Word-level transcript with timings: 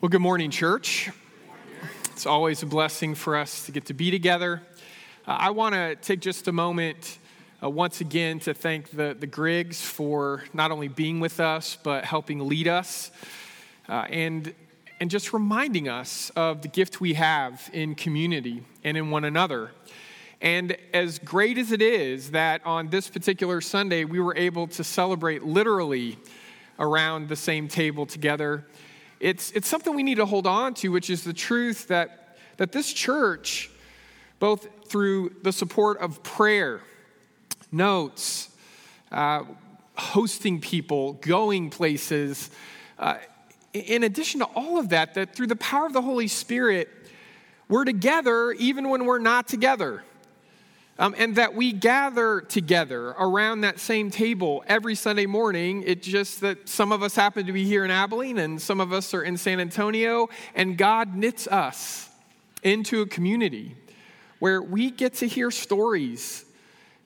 Well, 0.00 0.10
good 0.10 0.20
morning, 0.20 0.52
church. 0.52 1.10
It's 2.12 2.24
always 2.24 2.62
a 2.62 2.66
blessing 2.66 3.16
for 3.16 3.34
us 3.34 3.66
to 3.66 3.72
get 3.72 3.86
to 3.86 3.94
be 3.94 4.12
together. 4.12 4.62
Uh, 5.26 5.38
I 5.40 5.50
want 5.50 5.74
to 5.74 5.96
take 5.96 6.20
just 6.20 6.46
a 6.46 6.52
moment 6.52 7.18
uh, 7.60 7.68
once 7.68 8.00
again 8.00 8.38
to 8.40 8.54
thank 8.54 8.92
the, 8.92 9.16
the 9.18 9.26
Griggs 9.26 9.80
for 9.80 10.44
not 10.54 10.70
only 10.70 10.86
being 10.86 11.18
with 11.18 11.40
us, 11.40 11.76
but 11.82 12.04
helping 12.04 12.46
lead 12.46 12.68
us 12.68 13.10
uh, 13.88 14.06
and, 14.08 14.54
and 15.00 15.10
just 15.10 15.32
reminding 15.32 15.88
us 15.88 16.30
of 16.36 16.62
the 16.62 16.68
gift 16.68 17.00
we 17.00 17.14
have 17.14 17.68
in 17.72 17.96
community 17.96 18.62
and 18.84 18.96
in 18.96 19.10
one 19.10 19.24
another. 19.24 19.72
And 20.40 20.76
as 20.94 21.18
great 21.18 21.58
as 21.58 21.72
it 21.72 21.82
is 21.82 22.30
that 22.30 22.64
on 22.64 22.90
this 22.90 23.08
particular 23.08 23.60
Sunday 23.60 24.04
we 24.04 24.20
were 24.20 24.36
able 24.36 24.68
to 24.68 24.84
celebrate 24.84 25.42
literally 25.42 26.18
around 26.78 27.28
the 27.28 27.34
same 27.34 27.66
table 27.66 28.06
together 28.06 28.64
it's, 29.20 29.50
it's 29.52 29.68
something 29.68 29.94
we 29.94 30.02
need 30.02 30.16
to 30.16 30.26
hold 30.26 30.46
on 30.46 30.74
to, 30.74 30.88
which 30.88 31.10
is 31.10 31.24
the 31.24 31.32
truth 31.32 31.88
that, 31.88 32.38
that 32.56 32.72
this 32.72 32.92
church, 32.92 33.70
both 34.38 34.68
through 34.86 35.34
the 35.42 35.52
support 35.52 35.98
of 35.98 36.22
prayer, 36.22 36.80
notes, 37.72 38.50
uh, 39.10 39.44
hosting 39.96 40.60
people, 40.60 41.14
going 41.14 41.70
places, 41.70 42.50
uh, 42.98 43.16
in 43.72 44.04
addition 44.04 44.40
to 44.40 44.46
all 44.46 44.78
of 44.78 44.90
that, 44.90 45.14
that 45.14 45.34
through 45.34 45.46
the 45.46 45.56
power 45.56 45.86
of 45.86 45.92
the 45.92 46.02
Holy 46.02 46.28
Spirit, 46.28 46.88
we're 47.68 47.84
together 47.84 48.52
even 48.52 48.88
when 48.88 49.04
we're 49.04 49.18
not 49.18 49.46
together. 49.46 50.02
Um, 51.00 51.14
and 51.16 51.36
that 51.36 51.54
we 51.54 51.72
gather 51.72 52.40
together 52.40 53.10
around 53.10 53.60
that 53.60 53.78
same 53.78 54.10
table 54.10 54.64
every 54.66 54.96
Sunday 54.96 55.26
morning. 55.26 55.84
It's 55.86 56.04
just 56.04 56.40
that 56.40 56.68
some 56.68 56.90
of 56.90 57.04
us 57.04 57.14
happen 57.14 57.46
to 57.46 57.52
be 57.52 57.64
here 57.64 57.84
in 57.84 57.90
Abilene 57.92 58.38
and 58.38 58.60
some 58.60 58.80
of 58.80 58.92
us 58.92 59.14
are 59.14 59.22
in 59.22 59.36
San 59.36 59.60
Antonio, 59.60 60.28
and 60.56 60.76
God 60.76 61.14
knits 61.14 61.46
us 61.46 62.10
into 62.64 63.02
a 63.02 63.06
community 63.06 63.76
where 64.40 64.60
we 64.60 64.90
get 64.90 65.14
to 65.14 65.28
hear 65.28 65.52
stories. 65.52 66.44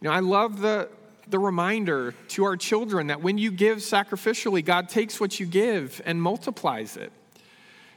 You 0.00 0.08
know, 0.08 0.14
I 0.14 0.20
love 0.20 0.60
the, 0.60 0.88
the 1.28 1.38
reminder 1.38 2.14
to 2.28 2.44
our 2.44 2.56
children 2.56 3.08
that 3.08 3.20
when 3.20 3.36
you 3.36 3.50
give 3.50 3.78
sacrificially, 3.78 4.64
God 4.64 4.88
takes 4.88 5.20
what 5.20 5.38
you 5.38 5.44
give 5.44 6.00
and 6.06 6.20
multiplies 6.20 6.96
it. 6.96 7.12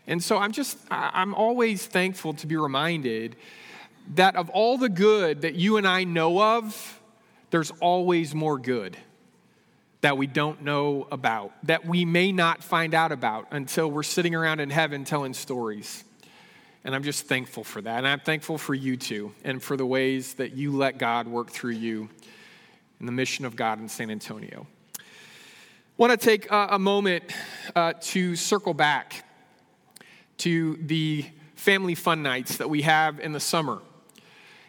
And 0.07 0.21
so 0.21 0.37
I'm 0.37 0.51
just, 0.51 0.77
I'm 0.91 1.33
always 1.33 1.85
thankful 1.85 2.33
to 2.35 2.47
be 2.47 2.57
reminded 2.57 3.37
that 4.13 4.35
of 4.35 4.49
all 4.51 4.77
the 4.77 4.89
good 4.89 5.41
that 5.41 5.55
you 5.55 5.77
and 5.77 5.87
I 5.87 6.03
know 6.03 6.41
of, 6.41 7.01
there's 7.49 7.71
always 7.81 8.35
more 8.35 8.57
good 8.57 8.97
that 10.01 10.17
we 10.17 10.27
don't 10.27 10.61
know 10.61 11.07
about, 11.11 11.51
that 11.63 11.83
we 11.85 12.05
may 12.05 12.31
not 12.31 12.63
find 12.63 12.93
out 12.93 13.11
about 13.11 13.47
until 13.49 13.89
we're 13.89 14.03
sitting 14.03 14.35
around 14.35 14.59
in 14.59 14.69
heaven 14.69 15.03
telling 15.03 15.33
stories. 15.33 16.03
And 16.83 16.93
I'm 16.93 17.01
just 17.01 17.25
thankful 17.25 17.63
for 17.63 17.81
that. 17.81 17.97
And 17.97 18.07
I'm 18.07 18.19
thankful 18.19 18.59
for 18.59 18.75
you 18.75 18.97
too, 18.97 19.33
and 19.43 19.63
for 19.63 19.75
the 19.75 19.85
ways 19.85 20.35
that 20.35 20.53
you 20.53 20.71
let 20.71 20.99
God 20.99 21.27
work 21.27 21.49
through 21.49 21.71
you 21.71 22.07
in 22.99 23.07
the 23.07 23.11
mission 23.11 23.45
of 23.45 23.55
God 23.55 23.79
in 23.79 23.89
San 23.89 24.11
Antonio. 24.11 24.67
I 24.97 25.01
want 25.97 26.11
to 26.11 26.17
take 26.17 26.47
a, 26.51 26.77
moment 26.77 27.23
uh, 27.75 27.93
to 28.01 28.35
circle 28.35 28.75
back 28.75 29.25
to 30.37 30.77
the 30.81 31.25
family 31.55 31.95
fun 31.95 32.21
nights 32.21 32.57
that 32.57 32.69
we 32.69 32.83
have 32.83 33.19
in 33.19 33.31
the 33.31 33.39
summer. 33.39 33.79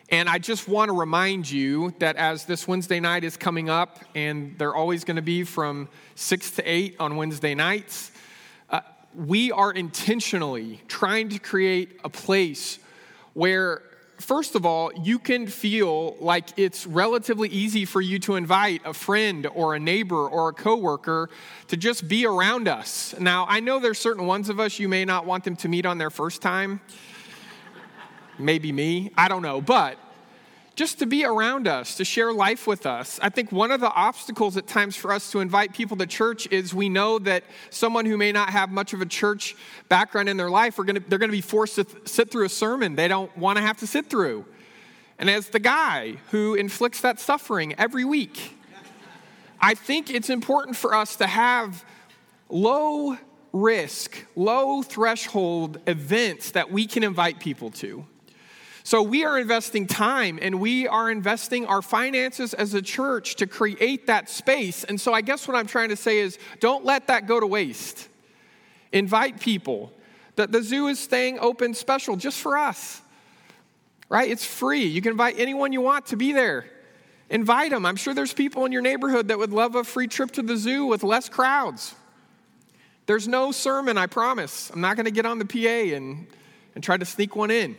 And 0.09 0.29
I 0.29 0.39
just 0.39 0.69
want 0.69 0.89
to 0.89 0.97
remind 0.97 1.51
you 1.51 1.93
that 1.99 2.15
as 2.15 2.45
this 2.45 2.69
Wednesday 2.69 3.01
night 3.01 3.25
is 3.25 3.37
coming 3.37 3.69
up, 3.69 3.99
and 4.15 4.57
they're 4.57 4.75
always 4.75 5.03
going 5.03 5.17
to 5.17 5.23
be 5.23 5.43
from 5.43 5.89
6 6.15 6.53
to 6.53 6.62
8 6.62 6.97
on 7.01 7.17
Wednesday 7.17 7.57
nights, 7.57 8.12
uh, 8.71 8.83
we 9.17 9.51
are 9.51 9.73
intentionally 9.73 10.81
trying 10.87 11.31
to 11.31 11.41
create 11.41 11.99
a 12.05 12.09
place 12.09 12.79
where, 13.34 13.83
first 14.21 14.55
of 14.55 14.65
all, 14.65 14.93
you 15.03 15.19
can 15.19 15.49
feel 15.49 16.17
like 16.21 16.57
it's 16.57 16.87
relatively 16.87 17.49
easy 17.49 17.84
for 17.84 18.00
you 18.00 18.21
to 18.21 18.37
invite 18.37 18.83
a 18.84 18.95
friend 18.95 19.49
or 19.55 19.75
a 19.75 19.81
neighbor 19.81 20.28
or 20.28 20.50
a 20.50 20.53
coworker 20.53 21.28
to 21.66 21.77
just 21.77 22.06
be 22.06 22.25
around 22.25 22.69
us. 22.69 23.12
Now, 23.19 23.45
I 23.49 23.59
know 23.59 23.81
there's 23.81 23.99
certain 23.99 24.27
ones 24.27 24.50
of 24.50 24.61
us 24.61 24.78
you 24.78 24.89
may 24.89 25.05
not 25.05 25.27
want 25.27 25.43
them 25.43 25.56
to 25.56 25.69
meet 25.69 25.84
on 25.84 25.99
their 25.99 26.11
first 26.11 26.43
time 26.43 26.81
maybe 28.38 28.72
me, 28.72 29.10
I 29.16 29.28
don't 29.28 29.42
know, 29.42 29.60
but 29.60 29.98
just 30.76 30.98
to 30.98 31.06
be 31.06 31.24
around 31.24 31.66
us, 31.66 31.97
to 31.97 32.04
share 32.04 32.32
life 32.34 32.66
with 32.66 32.84
us. 32.84 33.19
I 33.22 33.30
think 33.30 33.50
one 33.50 33.70
of 33.70 33.80
the 33.80 33.91
obstacles 33.91 34.58
at 34.58 34.66
times 34.66 34.94
for 34.94 35.10
us 35.10 35.32
to 35.32 35.41
invite 35.41 35.72
people 35.72 35.97
to 35.97 36.06
church 36.06 36.47
is 36.50 36.74
we 36.74 36.91
know 36.91 37.19
that 37.20 37.44
someone 37.70 38.04
who 38.04 38.19
may 38.19 38.30
not 38.30 38.50
have 38.50 38.70
much 38.70 38.92
of 38.92 39.00
a 39.00 39.06
church 39.06 39.56
background 39.88 40.28
in 40.28 40.36
their 40.36 40.50
life, 40.50 40.78
are 40.78 40.84
gonna, 40.84 41.00
they're 41.08 41.19
going 41.19 41.30
to 41.30 41.36
be 41.36 41.41
forced 41.41 41.76
to 41.76 41.84
th- 41.84 42.06
sit 42.06 42.30
through 42.30 42.44
a 42.44 42.50
sermon 42.50 42.94
they 42.94 43.08
don't 43.08 43.34
want 43.38 43.56
to 43.56 43.62
have 43.62 43.78
to 43.78 43.86
sit 43.86 44.10
through. 44.10 44.44
And 45.18 45.30
as 45.30 45.48
the 45.48 45.58
guy 45.58 46.16
who 46.30 46.54
inflicts 46.54 47.00
that 47.00 47.18
suffering 47.18 47.74
every 47.78 48.04
week, 48.04 48.58
I 49.58 49.74
think 49.74 50.10
it's 50.10 50.28
important 50.28 50.76
for 50.76 50.94
us 50.94 51.16
to 51.16 51.26
have 51.26 51.86
low 52.50 53.16
risk, 53.54 54.26
low 54.36 54.82
threshold 54.82 55.80
events 55.86 56.50
that 56.50 56.70
we 56.70 56.86
can 56.86 57.03
invite 57.03 57.41
people 57.41 57.70
to. 57.70 58.04
So 58.86 59.02
we 59.02 59.24
are 59.24 59.36
investing 59.36 59.88
time 59.88 60.38
and 60.41 60.60
we 60.60 60.86
are 60.86 61.10
investing 61.10 61.66
our 61.66 61.82
finances 61.82 62.54
as 62.54 62.72
a 62.72 62.80
church 62.80 63.34
to 63.34 63.48
create 63.48 64.06
that 64.06 64.30
space. 64.30 64.84
And 64.84 65.00
so 65.00 65.12
I 65.12 65.22
guess 65.22 65.48
what 65.48 65.56
I'm 65.56 65.66
trying 65.66 65.88
to 65.88 65.97
say 65.97 66.19
is 66.19 66.38
don't 66.60 66.84
let 66.84 67.08
that 67.08 67.26
go 67.26 67.41
to 67.41 67.48
waste. 67.48 68.06
Invite 68.92 69.41
people. 69.41 69.91
That 70.36 70.52
the 70.52 70.62
zoo 70.62 70.86
is 70.86 71.00
staying 71.00 71.41
open 71.41 71.74
special 71.74 72.14
just 72.14 72.38
for 72.41 72.56
us. 72.56 73.02
Right? 74.08 74.30
It's 74.30 74.44
free. 74.44 74.84
You 74.84 75.03
can 75.03 75.10
invite 75.10 75.34
anyone 75.36 75.72
you 75.72 75.80
want 75.80 76.06
to 76.06 76.16
be 76.16 76.30
there. 76.30 76.66
Invite 77.28 77.72
them. 77.72 77.84
I'm 77.84 77.97
sure 77.97 78.14
there's 78.14 78.34
people 78.34 78.66
in 78.66 78.70
your 78.70 78.82
neighborhood 78.82 79.26
that 79.26 79.38
would 79.38 79.53
love 79.53 79.74
a 79.74 79.82
free 79.82 80.06
trip 80.06 80.30
to 80.30 80.42
the 80.42 80.56
zoo 80.56 80.86
with 80.86 81.03
less 81.03 81.28
crowds. 81.28 81.92
There's 83.06 83.26
no 83.26 83.50
sermon, 83.50 83.98
I 83.98 84.06
promise. 84.06 84.70
I'm 84.70 84.80
not 84.80 84.94
going 84.94 85.06
to 85.06 85.10
get 85.10 85.26
on 85.26 85.41
the 85.41 85.44
PA 85.44 85.97
and, 85.97 86.28
and 86.76 86.84
try 86.84 86.97
to 86.97 87.04
sneak 87.04 87.34
one 87.34 87.50
in. 87.50 87.76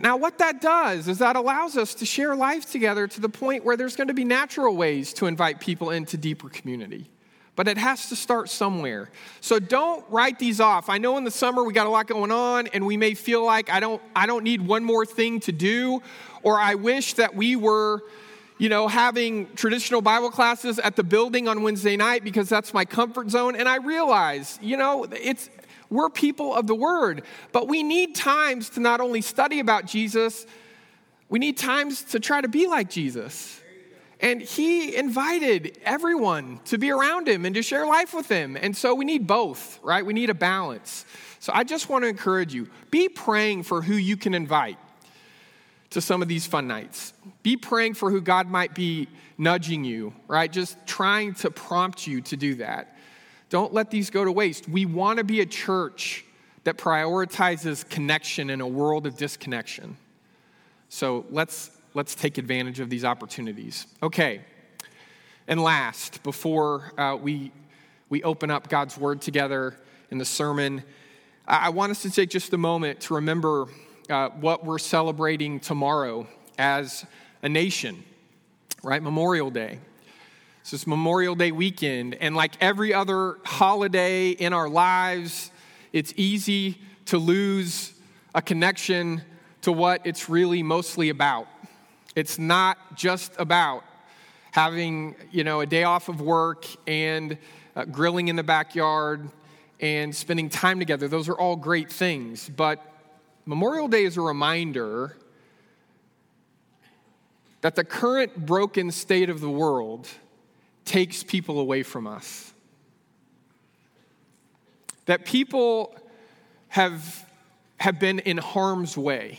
Now, 0.00 0.16
what 0.16 0.38
that 0.38 0.60
does 0.60 1.08
is 1.08 1.18
that 1.18 1.34
allows 1.34 1.76
us 1.76 1.94
to 1.96 2.06
share 2.06 2.36
life 2.36 2.70
together 2.70 3.08
to 3.08 3.20
the 3.20 3.28
point 3.28 3.64
where 3.64 3.76
there's 3.76 3.96
going 3.96 4.08
to 4.08 4.14
be 4.14 4.24
natural 4.24 4.76
ways 4.76 5.12
to 5.14 5.26
invite 5.26 5.58
people 5.58 5.90
into 5.90 6.16
deeper 6.16 6.48
community. 6.48 7.10
But 7.56 7.66
it 7.66 7.76
has 7.76 8.08
to 8.10 8.16
start 8.16 8.48
somewhere. 8.48 9.10
So 9.40 9.58
don't 9.58 10.04
write 10.08 10.38
these 10.38 10.60
off. 10.60 10.88
I 10.88 10.98
know 10.98 11.16
in 11.16 11.24
the 11.24 11.30
summer 11.32 11.64
we 11.64 11.72
got 11.72 11.88
a 11.88 11.90
lot 11.90 12.06
going 12.06 12.30
on 12.30 12.68
and 12.68 12.86
we 12.86 12.96
may 12.96 13.14
feel 13.14 13.44
like 13.44 13.68
I 13.68 13.80
don't 13.80 14.00
I 14.14 14.26
don't 14.26 14.44
need 14.44 14.64
one 14.64 14.84
more 14.84 15.04
thing 15.04 15.40
to 15.40 15.52
do 15.52 16.00
or 16.44 16.60
I 16.60 16.76
wish 16.76 17.14
that 17.14 17.34
we 17.34 17.56
were 17.56 18.04
you 18.58 18.68
know, 18.68 18.88
having 18.88 19.52
traditional 19.54 20.02
Bible 20.02 20.30
classes 20.30 20.80
at 20.80 20.96
the 20.96 21.04
building 21.04 21.46
on 21.46 21.62
Wednesday 21.62 21.96
night 21.96 22.24
because 22.24 22.48
that's 22.48 22.74
my 22.74 22.84
comfort 22.84 23.30
zone. 23.30 23.54
And 23.54 23.68
I 23.68 23.76
realize, 23.76 24.58
you 24.60 24.76
know, 24.76 25.04
it's 25.04 25.48
we're 25.90 26.10
people 26.10 26.54
of 26.54 26.66
the 26.66 26.74
Word, 26.74 27.22
but 27.52 27.68
we 27.68 27.82
need 27.82 28.14
times 28.14 28.70
to 28.70 28.80
not 28.80 29.00
only 29.00 29.20
study 29.20 29.60
about 29.60 29.86
Jesus, 29.86 30.46
we 31.28 31.38
need 31.38 31.56
times 31.56 32.02
to 32.04 32.20
try 32.20 32.40
to 32.40 32.48
be 32.48 32.66
like 32.66 32.90
Jesus. 32.90 33.60
And 34.20 34.42
he 34.42 34.96
invited 34.96 35.78
everyone 35.84 36.60
to 36.66 36.78
be 36.78 36.90
around 36.90 37.28
him 37.28 37.44
and 37.44 37.54
to 37.54 37.62
share 37.62 37.86
life 37.86 38.12
with 38.12 38.28
him. 38.28 38.56
And 38.60 38.76
so 38.76 38.94
we 38.94 39.04
need 39.04 39.26
both, 39.26 39.78
right? 39.82 40.04
We 40.04 40.12
need 40.12 40.28
a 40.28 40.34
balance. 40.34 41.06
So 41.38 41.52
I 41.54 41.62
just 41.62 41.88
want 41.88 42.02
to 42.02 42.08
encourage 42.08 42.52
you 42.52 42.68
be 42.90 43.08
praying 43.08 43.62
for 43.62 43.80
who 43.80 43.94
you 43.94 44.16
can 44.16 44.34
invite 44.34 44.78
to 45.90 46.00
some 46.00 46.20
of 46.20 46.28
these 46.28 46.46
fun 46.46 46.66
nights. 46.66 47.12
Be 47.42 47.56
praying 47.56 47.94
for 47.94 48.10
who 48.10 48.20
God 48.20 48.48
might 48.48 48.74
be 48.74 49.08
nudging 49.38 49.84
you, 49.84 50.12
right? 50.26 50.50
Just 50.50 50.76
trying 50.84 51.34
to 51.34 51.50
prompt 51.50 52.06
you 52.06 52.20
to 52.22 52.36
do 52.36 52.56
that. 52.56 52.97
Don't 53.50 53.72
let 53.72 53.90
these 53.90 54.10
go 54.10 54.24
to 54.24 54.32
waste. 54.32 54.68
We 54.68 54.84
want 54.84 55.18
to 55.18 55.24
be 55.24 55.40
a 55.40 55.46
church 55.46 56.24
that 56.64 56.76
prioritizes 56.76 57.88
connection 57.88 58.50
in 58.50 58.60
a 58.60 58.66
world 58.66 59.06
of 59.06 59.16
disconnection. 59.16 59.96
So 60.90 61.24
let's, 61.30 61.70
let's 61.94 62.14
take 62.14 62.38
advantage 62.38 62.80
of 62.80 62.90
these 62.90 63.04
opportunities. 63.04 63.86
Okay. 64.02 64.42
And 65.46 65.62
last, 65.62 66.22
before 66.22 66.92
uh, 66.98 67.16
we, 67.16 67.52
we 68.10 68.22
open 68.22 68.50
up 68.50 68.68
God's 68.68 68.98
word 68.98 69.22
together 69.22 69.76
in 70.10 70.18
the 70.18 70.24
sermon, 70.24 70.82
I, 71.46 71.66
I 71.66 71.68
want 71.70 71.90
us 71.90 72.02
to 72.02 72.10
take 72.10 72.28
just 72.28 72.52
a 72.52 72.58
moment 72.58 73.00
to 73.00 73.14
remember 73.14 73.66
uh, 74.10 74.28
what 74.30 74.64
we're 74.64 74.78
celebrating 74.78 75.60
tomorrow 75.60 76.26
as 76.58 77.06
a 77.42 77.48
nation, 77.48 78.04
right? 78.82 79.02
Memorial 79.02 79.50
Day. 79.50 79.78
So 80.68 80.74
it's 80.74 80.86
Memorial 80.86 81.34
Day 81.34 81.50
weekend, 81.50 82.14
and 82.16 82.36
like 82.36 82.52
every 82.60 82.92
other 82.92 83.38
holiday 83.42 84.32
in 84.32 84.52
our 84.52 84.68
lives, 84.68 85.50
it's 85.94 86.12
easy 86.14 86.76
to 87.06 87.16
lose 87.16 87.94
a 88.34 88.42
connection 88.42 89.22
to 89.62 89.72
what 89.72 90.02
it's 90.04 90.28
really 90.28 90.62
mostly 90.62 91.08
about. 91.08 91.48
It's 92.14 92.38
not 92.38 92.98
just 92.98 93.32
about 93.38 93.82
having, 94.50 95.16
you 95.30 95.42
know, 95.42 95.62
a 95.62 95.66
day 95.66 95.84
off 95.84 96.10
of 96.10 96.20
work 96.20 96.66
and 96.86 97.38
uh, 97.74 97.86
grilling 97.86 98.28
in 98.28 98.36
the 98.36 98.42
backyard, 98.42 99.30
and 99.80 100.14
spending 100.14 100.50
time 100.50 100.78
together. 100.78 101.08
Those 101.08 101.30
are 101.30 101.38
all 101.38 101.56
great 101.56 101.90
things. 101.90 102.46
But 102.46 102.84
Memorial 103.46 103.88
Day 103.88 104.04
is 104.04 104.18
a 104.18 104.20
reminder 104.20 105.16
that 107.62 107.74
the 107.74 107.84
current 107.84 108.44
broken 108.44 108.90
state 108.90 109.30
of 109.30 109.40
the 109.40 109.48
world 109.48 110.06
takes 110.88 111.22
people 111.22 111.60
away 111.60 111.82
from 111.82 112.06
us. 112.06 112.52
That 115.04 115.26
people 115.26 115.94
have, 116.68 117.26
have 117.76 118.00
been 118.00 118.20
in 118.20 118.38
harm's 118.38 118.96
way. 118.96 119.38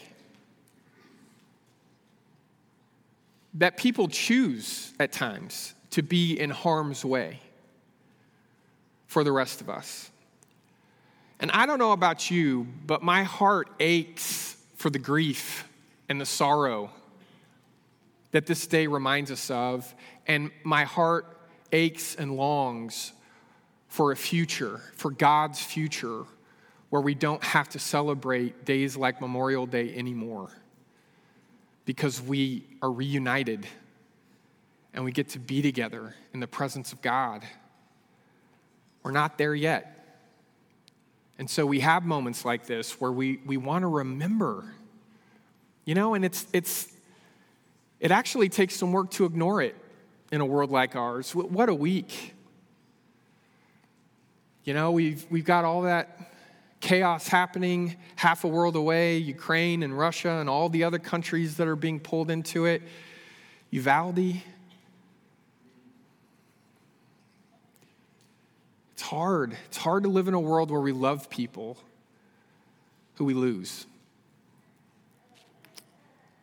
That 3.55 3.77
people 3.77 4.07
choose 4.07 4.93
at 4.99 5.11
times 5.11 5.73
to 5.91 6.03
be 6.03 6.39
in 6.39 6.51
harm's 6.51 7.03
way 7.03 7.39
for 9.07 9.23
the 9.23 9.31
rest 9.31 9.59
of 9.59 9.71
us. 9.71 10.11
And 11.39 11.49
I 11.49 11.65
don't 11.65 11.79
know 11.79 11.93
about 11.93 12.29
you, 12.29 12.67
but 12.85 13.01
my 13.01 13.23
heart 13.23 13.69
aches 13.79 14.55
for 14.75 14.91
the 14.91 14.99
grief 14.99 15.67
and 16.09 16.21
the 16.21 16.27
sorrow 16.27 16.91
that 18.31 18.45
this 18.45 18.67
day 18.67 18.85
reminds 18.85 19.31
us 19.31 19.49
of. 19.49 19.95
And 20.27 20.51
my 20.63 20.83
heart 20.83 21.38
aches 21.71 22.15
and 22.15 22.35
longs 22.35 23.13
for 23.87 24.11
a 24.11 24.15
future, 24.15 24.81
for 24.95 25.11
God's 25.11 25.61
future, 25.61 26.23
where 26.89 27.01
we 27.01 27.15
don't 27.15 27.43
have 27.43 27.69
to 27.69 27.79
celebrate 27.79 28.65
days 28.65 28.97
like 28.97 29.21
Memorial 29.21 29.65
Day 29.65 29.93
anymore 29.95 30.51
because 31.85 32.21
we 32.21 32.63
are 32.81 32.91
reunited 32.91 33.65
and 34.93 35.03
we 35.03 35.11
get 35.11 35.29
to 35.29 35.39
be 35.39 35.61
together 35.61 36.15
in 36.33 36.39
the 36.39 36.47
presence 36.47 36.93
of 36.93 37.01
God. 37.01 37.43
We're 39.03 39.11
not 39.11 39.37
there 39.37 39.55
yet. 39.55 39.95
And 41.37 41.49
so 41.49 41.65
we 41.65 41.79
have 41.79 42.03
moments 42.03 42.43
like 42.43 42.65
this 42.65 42.99
where 42.99 43.11
we, 43.11 43.39
we 43.45 43.57
want 43.57 43.83
to 43.83 43.87
remember, 43.87 44.65
you 45.85 45.95
know, 45.95 46.13
and 46.13 46.25
it's, 46.25 46.45
it's, 46.53 46.91
it 47.99 48.11
actually 48.11 48.49
takes 48.49 48.75
some 48.75 48.91
work 48.91 49.09
to 49.11 49.25
ignore 49.25 49.61
it 49.61 49.75
in 50.31 50.41
a 50.41 50.45
world 50.45 50.71
like 50.71 50.95
ours. 50.95 51.33
What 51.33 51.69
a 51.69 51.73
week. 51.73 52.35
You 54.63 54.73
know, 54.73 54.91
we've, 54.91 55.25
we've 55.29 55.45
got 55.45 55.65
all 55.65 55.83
that 55.83 56.19
chaos 56.79 57.27
happening 57.27 57.97
half 58.15 58.43
a 58.43 58.47
world 58.47 58.75
away 58.75 59.17
Ukraine 59.17 59.83
and 59.83 59.97
Russia 59.97 60.29
and 60.29 60.49
all 60.49 60.69
the 60.69 60.83
other 60.83 60.99
countries 60.99 61.57
that 61.57 61.67
are 61.67 61.75
being 61.75 61.99
pulled 61.99 62.29
into 62.31 62.65
it. 62.65 62.81
Uvalde. 63.71 64.41
It's 68.93 69.01
hard. 69.01 69.57
It's 69.65 69.77
hard 69.77 70.03
to 70.03 70.09
live 70.09 70.27
in 70.27 70.33
a 70.33 70.39
world 70.39 70.71
where 70.71 70.81
we 70.81 70.91
love 70.91 71.29
people 71.29 71.77
who 73.15 73.25
we 73.25 73.33
lose. 73.33 73.85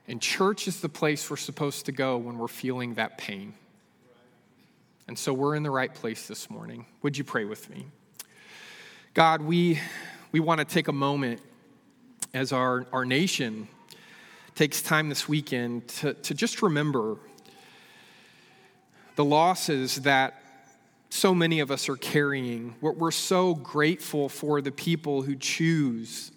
And 0.08 0.20
church 0.22 0.68
is 0.68 0.80
the 0.80 0.88
place 0.88 1.28
we're 1.30 1.36
supposed 1.36 1.86
to 1.86 1.92
go 1.92 2.16
when 2.16 2.38
we're 2.38 2.48
feeling 2.48 2.94
that 2.94 3.18
pain. 3.18 3.54
And 5.08 5.16
so 5.16 5.32
we're 5.32 5.54
in 5.54 5.62
the 5.62 5.70
right 5.70 5.94
place 5.94 6.26
this 6.26 6.50
morning. 6.50 6.84
Would 7.02 7.16
you 7.16 7.22
pray 7.22 7.44
with 7.44 7.70
me? 7.70 7.86
God, 9.14 9.40
we, 9.40 9.78
we 10.32 10.40
want 10.40 10.58
to 10.58 10.64
take 10.64 10.88
a 10.88 10.92
moment 10.92 11.40
as 12.34 12.52
our, 12.52 12.86
our 12.92 13.04
nation 13.04 13.68
takes 14.56 14.82
time 14.82 15.08
this 15.08 15.28
weekend 15.28 15.86
to, 15.88 16.14
to 16.14 16.34
just 16.34 16.60
remember 16.60 17.18
the 19.14 19.24
losses 19.24 19.96
that 20.02 20.42
so 21.08 21.32
many 21.32 21.60
of 21.60 21.70
us 21.70 21.88
are 21.88 21.96
carrying. 21.96 22.74
We're, 22.80 22.92
we're 22.92 23.10
so 23.12 23.54
grateful 23.54 24.28
for 24.28 24.60
the 24.60 24.72
people 24.72 25.22
who 25.22 25.36
choose 25.36 26.32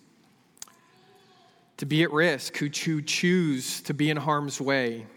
to 1.77 1.87
be 1.87 2.03
at 2.03 2.11
risk, 2.11 2.57
who 2.57 2.69
choose 2.69 3.81
to 3.81 3.95
be 3.95 4.11
in 4.11 4.17
harm's 4.17 4.61
way 4.61 5.07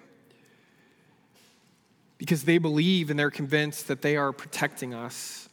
because 2.23 2.45
they 2.45 2.59
believe 2.59 3.11
and 3.11 3.19
they're 3.19 3.33
convinced 3.33 3.89
that 3.89 4.01
they 4.01 4.17
are 4.17 4.31
protecting 4.31 4.95
us. 4.95 5.49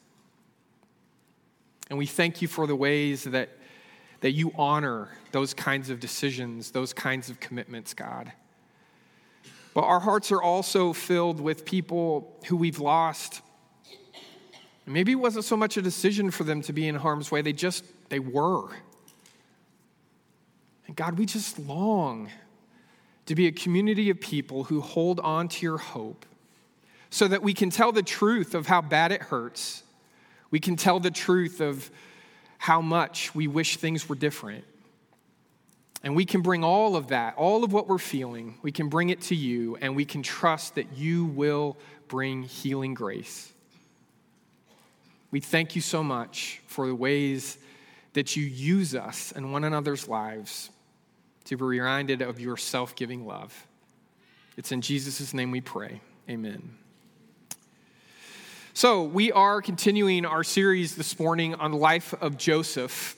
And 1.89 1.98
we 1.98 2.06
thank 2.06 2.44
you 2.44 2.48
for 2.48 2.68
the 2.68 2.75
ways 2.75 3.24
that, 3.24 3.50
that 4.21 4.33
you 4.33 4.54
honor 4.56 5.10
those 5.31 5.56
kinds 5.56 5.89
of 5.89 6.00
decisions, 6.00 6.69
those 6.69 6.94
kinds 6.94 7.27
of 7.31 7.39
commitments, 7.39 7.95
God. 7.95 8.31
But 9.74 9.81
our 9.81 10.00
hearts 10.00 10.31
are 10.31 10.44
also 10.44 10.94
filled 10.94 11.42
with 11.42 11.66
people 11.66 12.38
who 12.45 12.56
we've 12.56 12.80
lost. 12.80 13.42
Maybe 14.86 15.13
it 15.13 15.15
wasn't 15.15 15.45
so 15.45 15.57
much 15.57 15.75
a 15.75 15.81
decision 15.81 16.30
for 16.30 16.44
them 16.44 16.62
to 16.62 16.72
be 16.72 16.88
in 16.88 16.94
harm's 16.94 17.31
way, 17.31 17.42
they 17.42 17.51
just, 17.51 17.83
they 18.10 18.19
were. 18.19 18.69
And 20.86 20.95
God, 20.95 21.18
we 21.18 21.25
just 21.25 21.57
long 21.57 22.30
to 23.25 23.33
be 23.33 23.48
a 23.48 23.51
community 23.51 24.12
of 24.12 24.22
people 24.22 24.65
who 24.65 24.81
hold 24.81 25.19
on 25.22 25.48
to 25.48 25.65
your 25.65 25.80
hope 25.80 26.27
so 27.09 27.27
that 27.27 27.41
we 27.41 27.53
can 27.53 27.69
tell 27.69 27.91
the 27.91 28.03
truth 28.03 28.53
of 28.56 28.67
how 28.67 28.81
bad 28.81 29.11
it 29.11 29.21
hurts. 29.21 29.83
We 30.51 30.59
can 30.59 30.75
tell 30.75 31.00
the 31.00 31.11
truth 31.11 31.61
of 31.61 31.89
how 32.57 32.81
much 32.81 33.33
we 33.33 33.47
wish 33.47 33.77
things 33.77 34.07
were 34.07 34.15
different. 34.15 34.65
And 36.03 36.15
we 36.15 36.25
can 36.25 36.41
bring 36.41 36.63
all 36.63 36.95
of 36.95 37.07
that, 37.07 37.35
all 37.35 37.63
of 37.63 37.73
what 37.73 37.88
we're 37.88 37.97
feeling, 37.97 38.57
we 38.61 38.71
can 38.71 38.88
bring 38.88 39.09
it 39.09 39.21
to 39.23 39.35
you, 39.35 39.77
and 39.81 39.95
we 39.95 40.06
can 40.06 40.23
trust 40.23 40.75
that 40.75 40.97
you 40.97 41.25
will 41.25 41.77
bring 42.07 42.44
healing 42.44 42.94
grace. 42.94 43.51
We 45.31 45.39
thank 45.39 45.75
you 45.75 45.81
so 45.81 46.03
much 46.03 46.62
for 46.67 46.88
the 46.88 46.95
ways 46.95 47.57
that 48.13 48.35
you 48.35 48.44
use 48.44 48.95
us 48.95 49.31
in 49.33 49.51
one 49.51 49.63
another's 49.63 50.07
lives 50.07 50.69
to 51.45 51.57
be 51.57 51.63
reminded 51.63 52.21
of 52.21 52.39
your 52.39 52.57
self 52.57 52.95
giving 52.95 53.25
love. 53.25 53.67
It's 54.57 54.71
in 54.71 54.81
Jesus' 54.81 55.33
name 55.33 55.51
we 55.51 55.62
pray. 55.62 56.01
Amen. 56.29 56.77
So, 58.79 59.03
we 59.03 59.29
are 59.33 59.61
continuing 59.61 60.23
our 60.25 60.41
series 60.41 60.95
this 60.95 61.19
morning 61.19 61.53
on 61.53 61.71
the 61.71 61.77
life 61.77 62.13
of 62.21 62.37
Joseph. 62.37 63.17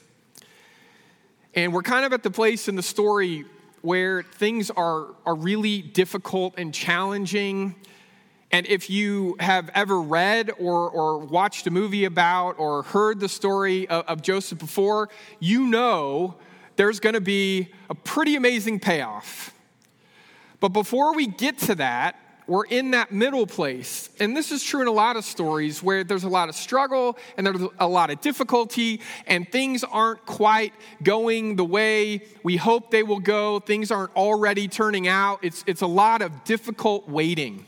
And 1.54 1.72
we're 1.72 1.84
kind 1.84 2.04
of 2.04 2.14
at 2.14 2.24
the 2.24 2.32
place 2.32 2.68
in 2.68 2.76
the 2.76 2.82
story 2.82 3.46
where 3.84 4.24
things 4.24 4.72
are, 4.72 5.10
are 5.24 5.36
really 5.36 5.84
difficult 5.84 6.56
and 6.58 6.74
challenging. 6.74 7.76
And 8.52 8.66
if 8.66 8.90
you 8.90 9.36
have 9.40 9.70
ever 9.76 10.02
read 10.02 10.50
or, 10.58 10.90
or 10.90 11.20
watched 11.20 11.68
a 11.68 11.70
movie 11.70 12.06
about 12.06 12.58
or 12.58 12.82
heard 12.82 13.20
the 13.20 13.30
story 13.30 13.88
of, 13.88 14.04
of 14.08 14.24
Joseph 14.24 14.58
before, 14.58 15.10
you 15.40 15.68
know 15.68 16.38
there's 16.76 17.00
going 17.00 17.14
to 17.14 17.22
be 17.22 17.72
a 17.88 17.94
pretty 17.94 18.36
amazing 18.36 18.80
payoff. 18.80 19.54
But 20.60 20.70
before 20.70 21.14
we 21.14 21.28
get 21.28 21.60
to 21.60 21.76
that, 21.76 22.16
we're 22.52 22.66
in 22.66 22.92
that 22.92 23.14
middle 23.14 23.48
place. 23.48 24.10
And 24.20 24.36
this 24.36 24.52
is 24.52 24.62
true 24.62 24.82
in 24.82 24.88
a 24.88 24.92
lot 24.92 25.16
of 25.16 25.24
stories 25.24 25.82
where 25.82 26.04
there's 26.04 26.26
a 26.26 26.30
lot 26.30 26.50
of 26.50 26.56
struggle 26.56 27.18
and 27.38 27.48
there's 27.48 27.62
a 27.80 27.88
lot 27.88 28.10
of 28.10 28.20
difficulty, 28.20 29.00
and 29.26 29.50
things 29.50 29.86
aren't 29.86 30.26
quite 30.26 30.74
going 31.02 31.56
the 31.56 31.64
way 31.64 32.26
we 32.44 32.58
hope 32.58 32.92
they 32.92 33.04
will 33.04 33.22
go. 33.22 33.62
Things 33.62 33.90
aren't 33.90 34.14
already 34.18 34.68
turning 34.68 35.08
out. 35.08 35.40
It's, 35.42 35.64
it's 35.66 35.82
a 35.82 35.88
lot 35.88 36.22
of 36.22 36.44
difficult 36.44 37.08
waiting. 37.08 37.66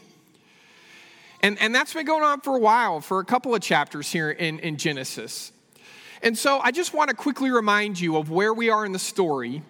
And, 1.39 1.57
and 1.61 1.73
that's 1.73 1.93
been 1.93 2.05
going 2.05 2.23
on 2.23 2.41
for 2.41 2.57
a 2.57 2.59
while, 2.59 2.99
for 2.99 3.21
a 3.21 3.25
couple 3.25 3.55
of 3.55 3.61
chapters 3.61 4.11
here 4.11 4.31
in, 4.31 4.59
in 4.59 4.75
Genesis. 4.75 5.53
And 6.21 6.37
so 6.37 6.59
I 6.59 6.71
just 6.71 6.93
want 6.93 7.09
to 7.09 7.15
quickly 7.15 7.51
remind 7.51 8.01
you 8.01 8.17
of 8.17 8.29
where 8.29 8.53
we 8.53 8.69
are 8.69 8.85
in 8.85 8.91
the 8.91 8.99
story 8.99 9.61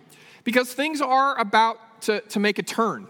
because 0.44 0.74
things 0.74 1.02
are 1.02 1.38
about 1.38 2.02
to, 2.02 2.22
to 2.22 2.40
make 2.40 2.58
a 2.58 2.64
turn. 2.64 3.08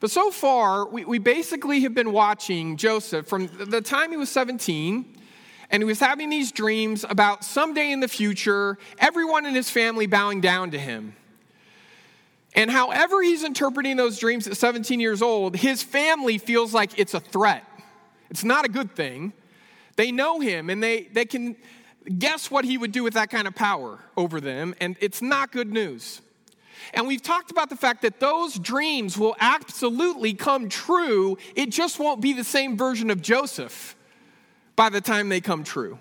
But 0.00 0.10
so 0.10 0.30
far, 0.30 0.86
we, 0.86 1.04
we 1.04 1.18
basically 1.18 1.80
have 1.80 1.94
been 1.94 2.12
watching 2.12 2.76
Joseph 2.76 3.26
from 3.26 3.46
the 3.46 3.80
time 3.80 4.10
he 4.10 4.16
was 4.16 4.30
17 4.30 5.16
and 5.70 5.82
he 5.82 5.84
was 5.84 5.98
having 5.98 6.30
these 6.30 6.52
dreams 6.52 7.04
about 7.08 7.44
someday 7.44 7.90
in 7.90 8.00
the 8.00 8.08
future, 8.08 8.78
everyone 8.98 9.46
in 9.46 9.54
his 9.54 9.70
family 9.70 10.06
bowing 10.06 10.40
down 10.40 10.70
to 10.72 10.78
him. 10.78 11.16
And 12.54 12.70
however 12.70 13.22
he's 13.22 13.42
interpreting 13.44 13.96
those 13.96 14.18
dreams 14.18 14.46
at 14.46 14.56
17 14.56 15.00
years 15.00 15.22
old, 15.22 15.56
his 15.56 15.82
family 15.82 16.38
feels 16.38 16.72
like 16.72 16.98
it's 16.98 17.14
a 17.14 17.20
threat. 17.20 17.64
It's 18.30 18.44
not 18.44 18.64
a 18.64 18.68
good 18.68 18.94
thing. 18.94 19.32
They 19.96 20.12
know 20.12 20.40
him 20.40 20.70
and 20.70 20.82
they, 20.82 21.04
they 21.04 21.24
can 21.24 21.56
guess 22.18 22.50
what 22.50 22.64
he 22.64 22.78
would 22.78 22.92
do 22.92 23.02
with 23.02 23.14
that 23.14 23.30
kind 23.30 23.46
of 23.46 23.54
power 23.54 23.98
over 24.16 24.40
them, 24.40 24.74
and 24.80 24.96
it's 25.00 25.20
not 25.20 25.52
good 25.52 25.72
news. 25.72 26.20
And 26.94 27.06
we've 27.06 27.22
talked 27.22 27.50
about 27.50 27.70
the 27.70 27.76
fact 27.76 28.02
that 28.02 28.20
those 28.20 28.58
dreams 28.58 29.18
will 29.18 29.36
absolutely 29.40 30.34
come 30.34 30.68
true. 30.68 31.38
It 31.54 31.70
just 31.70 31.98
won't 31.98 32.20
be 32.20 32.32
the 32.32 32.44
same 32.44 32.76
version 32.76 33.10
of 33.10 33.22
Joseph 33.22 33.96
by 34.76 34.88
the 34.88 35.00
time 35.00 35.28
they 35.28 35.40
come 35.40 35.64
true. 35.64 35.98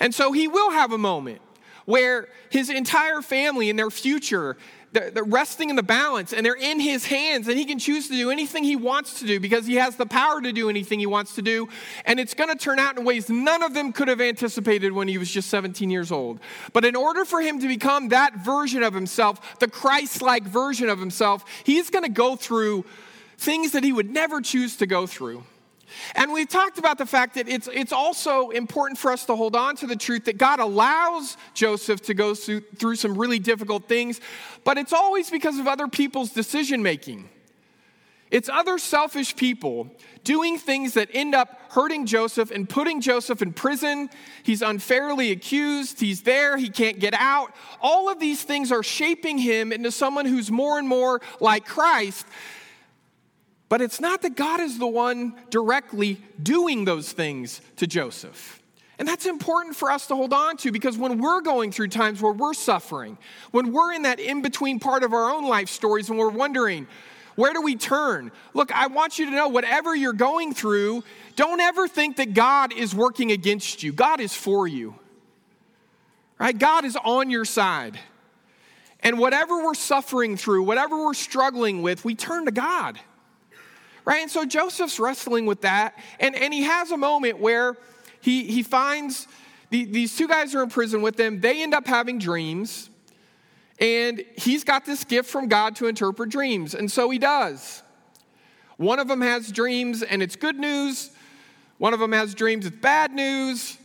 And 0.00 0.14
so 0.14 0.32
he 0.32 0.48
will 0.48 0.70
have 0.70 0.92
a 0.92 0.98
moment 0.98 1.40
where 1.84 2.28
his 2.50 2.70
entire 2.70 3.22
family 3.22 3.70
and 3.70 3.78
their 3.78 3.90
future 3.90 4.56
they're, 4.94 5.10
they're 5.10 5.24
resting 5.24 5.70
in 5.70 5.76
the 5.76 5.82
balance 5.82 6.32
and 6.32 6.46
they're 6.46 6.54
in 6.54 6.80
his 6.80 7.04
hands 7.04 7.48
and 7.48 7.58
he 7.58 7.64
can 7.64 7.78
choose 7.78 8.08
to 8.08 8.14
do 8.14 8.30
anything 8.30 8.64
he 8.64 8.76
wants 8.76 9.18
to 9.18 9.26
do 9.26 9.38
because 9.38 9.66
he 9.66 9.74
has 9.74 9.96
the 9.96 10.06
power 10.06 10.40
to 10.40 10.52
do 10.52 10.70
anything 10.70 11.00
he 11.00 11.06
wants 11.06 11.34
to 11.34 11.42
do. 11.42 11.68
And 12.06 12.18
it's 12.18 12.32
going 12.32 12.50
to 12.50 12.56
turn 12.56 12.78
out 12.78 12.96
in 12.96 13.04
ways 13.04 13.28
none 13.28 13.62
of 13.62 13.74
them 13.74 13.92
could 13.92 14.08
have 14.08 14.20
anticipated 14.20 14.92
when 14.92 15.08
he 15.08 15.18
was 15.18 15.30
just 15.30 15.50
17 15.50 15.90
years 15.90 16.10
old. 16.10 16.38
But 16.72 16.84
in 16.84 16.96
order 16.96 17.24
for 17.24 17.42
him 17.42 17.60
to 17.60 17.68
become 17.68 18.08
that 18.10 18.36
version 18.36 18.82
of 18.82 18.94
himself, 18.94 19.58
the 19.58 19.68
Christ 19.68 20.22
like 20.22 20.44
version 20.44 20.88
of 20.88 20.98
himself, 20.98 21.44
he's 21.64 21.90
going 21.90 22.04
to 22.04 22.10
go 22.10 22.36
through 22.36 22.84
things 23.36 23.72
that 23.72 23.82
he 23.82 23.92
would 23.92 24.10
never 24.10 24.40
choose 24.40 24.76
to 24.76 24.86
go 24.86 25.06
through. 25.06 25.42
And 26.14 26.32
we've 26.32 26.48
talked 26.48 26.78
about 26.78 26.98
the 26.98 27.06
fact 27.06 27.34
that 27.34 27.48
it's, 27.48 27.68
it's 27.72 27.92
also 27.92 28.50
important 28.50 28.98
for 28.98 29.10
us 29.10 29.24
to 29.26 29.36
hold 29.36 29.56
on 29.56 29.76
to 29.76 29.86
the 29.86 29.96
truth 29.96 30.24
that 30.26 30.38
God 30.38 30.60
allows 30.60 31.36
Joseph 31.54 32.02
to 32.02 32.14
go 32.14 32.34
through, 32.34 32.60
through 32.76 32.96
some 32.96 33.16
really 33.16 33.38
difficult 33.38 33.88
things, 33.88 34.20
but 34.64 34.78
it's 34.78 34.92
always 34.92 35.30
because 35.30 35.58
of 35.58 35.66
other 35.66 35.88
people's 35.88 36.30
decision 36.30 36.82
making. 36.82 37.28
It's 38.30 38.48
other 38.48 38.78
selfish 38.78 39.36
people 39.36 39.94
doing 40.24 40.58
things 40.58 40.94
that 40.94 41.08
end 41.12 41.36
up 41.36 41.60
hurting 41.70 42.04
Joseph 42.06 42.50
and 42.50 42.68
putting 42.68 43.00
Joseph 43.00 43.42
in 43.42 43.52
prison. 43.52 44.10
He's 44.42 44.60
unfairly 44.60 45.30
accused. 45.30 46.00
He's 46.00 46.22
there. 46.22 46.56
He 46.56 46.68
can't 46.68 46.98
get 46.98 47.14
out. 47.14 47.54
All 47.80 48.08
of 48.08 48.18
these 48.18 48.42
things 48.42 48.72
are 48.72 48.82
shaping 48.82 49.38
him 49.38 49.72
into 49.72 49.92
someone 49.92 50.26
who's 50.26 50.50
more 50.50 50.80
and 50.80 50.88
more 50.88 51.20
like 51.38 51.64
Christ. 51.64 52.26
But 53.68 53.80
it's 53.80 54.00
not 54.00 54.22
that 54.22 54.36
God 54.36 54.60
is 54.60 54.78
the 54.78 54.86
one 54.86 55.34
directly 55.50 56.20
doing 56.42 56.84
those 56.84 57.12
things 57.12 57.60
to 57.76 57.86
Joseph. 57.86 58.60
And 58.98 59.08
that's 59.08 59.26
important 59.26 59.74
for 59.74 59.90
us 59.90 60.06
to 60.08 60.14
hold 60.14 60.32
on 60.32 60.56
to 60.58 60.70
because 60.70 60.96
when 60.96 61.18
we're 61.18 61.40
going 61.40 61.72
through 61.72 61.88
times 61.88 62.22
where 62.22 62.32
we're 62.32 62.54
suffering, 62.54 63.18
when 63.50 63.72
we're 63.72 63.92
in 63.92 64.02
that 64.02 64.20
in 64.20 64.42
between 64.42 64.78
part 64.78 65.02
of 65.02 65.12
our 65.12 65.30
own 65.30 65.48
life 65.48 65.68
stories 65.68 66.10
and 66.10 66.18
we're 66.18 66.28
wondering, 66.28 66.86
where 67.34 67.52
do 67.52 67.60
we 67.60 67.74
turn? 67.74 68.30
Look, 68.52 68.70
I 68.70 68.86
want 68.86 69.18
you 69.18 69.24
to 69.24 69.32
know 69.32 69.48
whatever 69.48 69.96
you're 69.96 70.12
going 70.12 70.54
through, 70.54 71.02
don't 71.34 71.60
ever 71.60 71.88
think 71.88 72.16
that 72.16 72.34
God 72.34 72.72
is 72.72 72.94
working 72.94 73.32
against 73.32 73.82
you. 73.82 73.92
God 73.92 74.20
is 74.20 74.32
for 74.32 74.68
you. 74.68 74.94
Right? 76.38 76.56
God 76.56 76.84
is 76.84 76.96
on 77.02 77.30
your 77.30 77.44
side. 77.44 77.98
And 79.00 79.18
whatever 79.18 79.64
we're 79.64 79.74
suffering 79.74 80.36
through, 80.36 80.62
whatever 80.62 80.96
we're 80.96 81.14
struggling 81.14 81.82
with, 81.82 82.04
we 82.04 82.14
turn 82.14 82.44
to 82.44 82.52
God 82.52 83.00
right? 84.04 84.22
And 84.22 84.30
so 84.30 84.44
Joseph's 84.44 85.00
wrestling 85.00 85.46
with 85.46 85.62
that, 85.62 85.98
and, 86.20 86.34
and 86.34 86.52
he 86.52 86.62
has 86.62 86.90
a 86.90 86.96
moment 86.96 87.38
where 87.38 87.76
he, 88.20 88.44
he 88.44 88.62
finds 88.62 89.26
the, 89.70 89.84
these 89.84 90.16
two 90.16 90.28
guys 90.28 90.54
are 90.54 90.62
in 90.62 90.68
prison 90.68 91.02
with 91.02 91.18
him. 91.18 91.40
They 91.40 91.62
end 91.62 91.74
up 91.74 91.86
having 91.86 92.18
dreams, 92.18 92.90
and 93.80 94.24
he's 94.36 94.62
got 94.62 94.84
this 94.84 95.04
gift 95.04 95.28
from 95.28 95.48
God 95.48 95.76
to 95.76 95.86
interpret 95.86 96.30
dreams, 96.30 96.74
and 96.74 96.90
so 96.90 97.10
he 97.10 97.18
does. 97.18 97.82
One 98.76 98.98
of 98.98 99.08
them 99.08 99.20
has 99.20 99.50
dreams, 99.52 100.02
and 100.02 100.22
it's 100.22 100.36
good 100.36 100.56
news. 100.56 101.10
One 101.78 101.92
of 101.94 102.00
them 102.00 102.12
has 102.12 102.34
dreams, 102.34 102.66
it's 102.66 102.76
bad 102.76 103.12
news. 103.12 103.78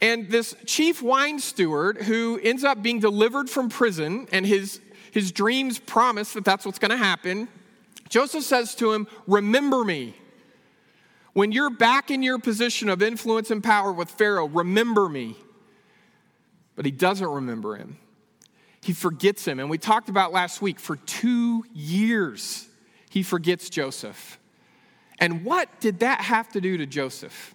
And 0.00 0.28
this 0.30 0.54
chief 0.66 1.02
wine 1.02 1.38
steward 1.38 1.98
who 1.98 2.38
ends 2.42 2.64
up 2.64 2.82
being 2.82 3.00
delivered 3.00 3.48
from 3.48 3.68
prison, 3.68 4.26
and 4.32 4.44
his, 4.44 4.80
his 5.12 5.32
dreams 5.32 5.78
promise 5.78 6.32
that 6.34 6.44
that's 6.44 6.66
what's 6.66 6.78
going 6.78 6.90
to 6.90 6.96
happen. 6.96 7.48
Joseph 8.08 8.44
says 8.44 8.74
to 8.76 8.92
him, 8.92 9.06
Remember 9.26 9.84
me. 9.84 10.14
When 11.32 11.50
you're 11.50 11.70
back 11.70 12.10
in 12.10 12.22
your 12.22 12.38
position 12.38 12.88
of 12.88 13.02
influence 13.02 13.50
and 13.50 13.62
power 13.62 13.92
with 13.92 14.10
Pharaoh, 14.10 14.46
remember 14.46 15.08
me. 15.08 15.36
But 16.76 16.84
he 16.84 16.92
doesn't 16.92 17.26
remember 17.26 17.76
him. 17.76 17.98
He 18.82 18.92
forgets 18.92 19.46
him. 19.46 19.58
And 19.58 19.68
we 19.68 19.78
talked 19.78 20.08
about 20.08 20.32
last 20.32 20.62
week 20.62 20.78
for 20.78 20.96
two 20.96 21.64
years, 21.72 22.68
he 23.10 23.22
forgets 23.22 23.68
Joseph. 23.68 24.38
And 25.18 25.44
what 25.44 25.68
did 25.80 26.00
that 26.00 26.20
have 26.20 26.50
to 26.50 26.60
do 26.60 26.76
to 26.76 26.86
Joseph? 26.86 27.54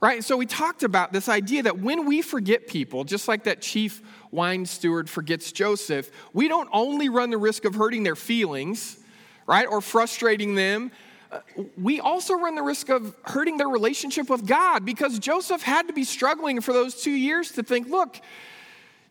Right? 0.00 0.22
So 0.22 0.36
we 0.36 0.46
talked 0.46 0.82
about 0.82 1.12
this 1.12 1.28
idea 1.30 1.62
that 1.62 1.78
when 1.78 2.06
we 2.06 2.20
forget 2.20 2.66
people, 2.66 3.04
just 3.04 3.26
like 3.26 3.44
that 3.44 3.62
chief 3.62 4.02
wine 4.30 4.66
steward 4.66 5.08
forgets 5.08 5.50
Joseph, 5.52 6.10
we 6.34 6.48
don't 6.48 6.68
only 6.72 7.08
run 7.08 7.30
the 7.30 7.38
risk 7.38 7.64
of 7.64 7.74
hurting 7.74 8.02
their 8.02 8.16
feelings, 8.16 8.98
right? 9.46 9.66
Or 9.66 9.80
frustrating 9.80 10.54
them. 10.54 10.90
Uh, 11.30 11.40
we 11.80 12.00
also 12.00 12.34
run 12.34 12.54
the 12.54 12.62
risk 12.62 12.88
of 12.88 13.14
hurting 13.24 13.56
their 13.56 13.68
relationship 13.68 14.30
with 14.30 14.46
God 14.46 14.84
because 14.84 15.18
Joseph 15.18 15.62
had 15.62 15.88
to 15.88 15.92
be 15.92 16.04
struggling 16.04 16.60
for 16.60 16.72
those 16.72 17.02
two 17.02 17.10
years 17.10 17.52
to 17.52 17.62
think, 17.62 17.88
look, 17.88 18.20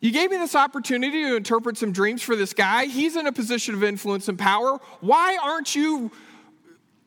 you 0.00 0.10
gave 0.10 0.30
me 0.30 0.36
this 0.36 0.54
opportunity 0.54 1.22
to 1.24 1.36
interpret 1.36 1.78
some 1.78 1.92
dreams 1.92 2.22
for 2.22 2.36
this 2.36 2.52
guy. 2.52 2.86
He's 2.86 3.16
in 3.16 3.26
a 3.26 3.32
position 3.32 3.74
of 3.74 3.82
influence 3.82 4.28
and 4.28 4.38
power. 4.38 4.78
Why 5.00 5.38
aren't 5.42 5.74
you, 5.74 6.10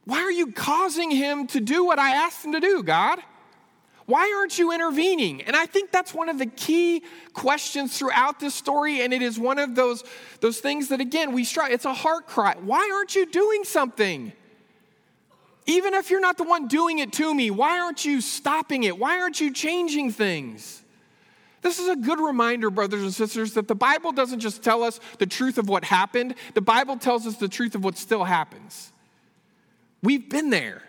why 0.05 0.19
are 0.19 0.31
you 0.31 0.51
causing 0.51 1.12
him 1.12 1.48
to 1.48 1.60
do 1.60 1.86
what 1.86 2.00
I 2.00 2.15
asked 2.15 2.43
him 2.43 2.53
to 2.53 2.60
do, 2.60 2.81
God? 2.81 3.19
Why 4.08 4.34
aren't 4.38 4.58
you 4.58 4.72
intervening? 4.72 5.42
And 5.42 5.54
I 5.54 5.66
think 5.66 5.92
that's 5.92 6.14
one 6.14 6.30
of 6.30 6.40
the 6.40 6.46
key 6.46 7.04
questions 7.34 8.00
throughout 8.00 8.40
this 8.40 8.56
story. 8.56 9.02
And 9.02 9.14
it 9.14 9.22
is 9.22 9.38
one 9.38 9.60
of 9.60 9.76
those, 9.76 10.06
those 10.40 10.60
things 10.60 10.88
that, 10.88 11.02
again, 11.02 11.34
we 11.34 11.44
strive. 11.44 11.74
It's 11.74 11.84
a 11.84 11.94
heart 11.94 12.26
cry. 12.26 12.56
Why 12.62 12.90
aren't 12.96 13.16
you 13.16 13.26
doing 13.26 13.66
something? 13.66 14.32
Even 15.66 15.94
if 15.94 16.10
you're 16.10 16.22
not 16.22 16.38
the 16.38 16.46
one 16.46 16.70
doing 16.70 17.00
it 17.00 17.12
to 17.14 17.36
me, 17.36 17.52
why 17.52 17.80
aren't 17.80 18.06
you 18.06 18.22
stopping 18.22 18.84
it? 18.84 18.98
Why 18.98 19.20
aren't 19.20 19.42
you 19.42 19.52
changing 19.52 20.14
things? 20.14 20.82
This 21.62 21.78
is 21.78 21.90
a 21.90 21.98
good 21.98 22.22
reminder, 22.22 22.70
brothers 22.70 23.02
and 23.02 23.14
sisters, 23.14 23.56
that 23.56 23.68
the 23.68 23.76
Bible 23.76 24.14
doesn't 24.14 24.40
just 24.40 24.64
tell 24.64 24.84
us 24.84 25.02
the 25.20 25.26
truth 25.26 25.58
of 25.58 25.68
what 25.68 25.84
happened, 25.84 26.36
the 26.54 26.62
Bible 26.62 26.96
tells 26.96 27.28
us 27.28 27.36
the 27.36 27.50
truth 27.50 27.76
of 27.76 27.84
what 27.84 27.98
still 27.98 28.24
happens. 28.24 28.94
We've 30.02 30.30
been 30.30 30.50
there 30.50 30.84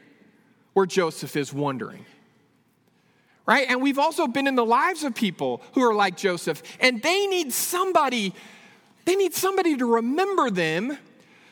where 0.74 0.86
Joseph 0.86 1.34
is 1.34 1.52
wondering 1.52 2.04
right? 3.48 3.66
And 3.70 3.80
we've 3.80 3.98
also 3.98 4.26
been 4.26 4.46
in 4.46 4.56
the 4.56 4.64
lives 4.64 5.02
of 5.04 5.14
people 5.14 5.62
who 5.72 5.82
are 5.82 5.94
like 5.94 6.18
Joseph, 6.18 6.62
and 6.80 7.02
they 7.02 7.26
need 7.26 7.50
somebody, 7.50 8.34
they 9.06 9.16
need 9.16 9.34
somebody 9.34 9.74
to 9.78 9.86
remember 9.86 10.50
them 10.50 10.98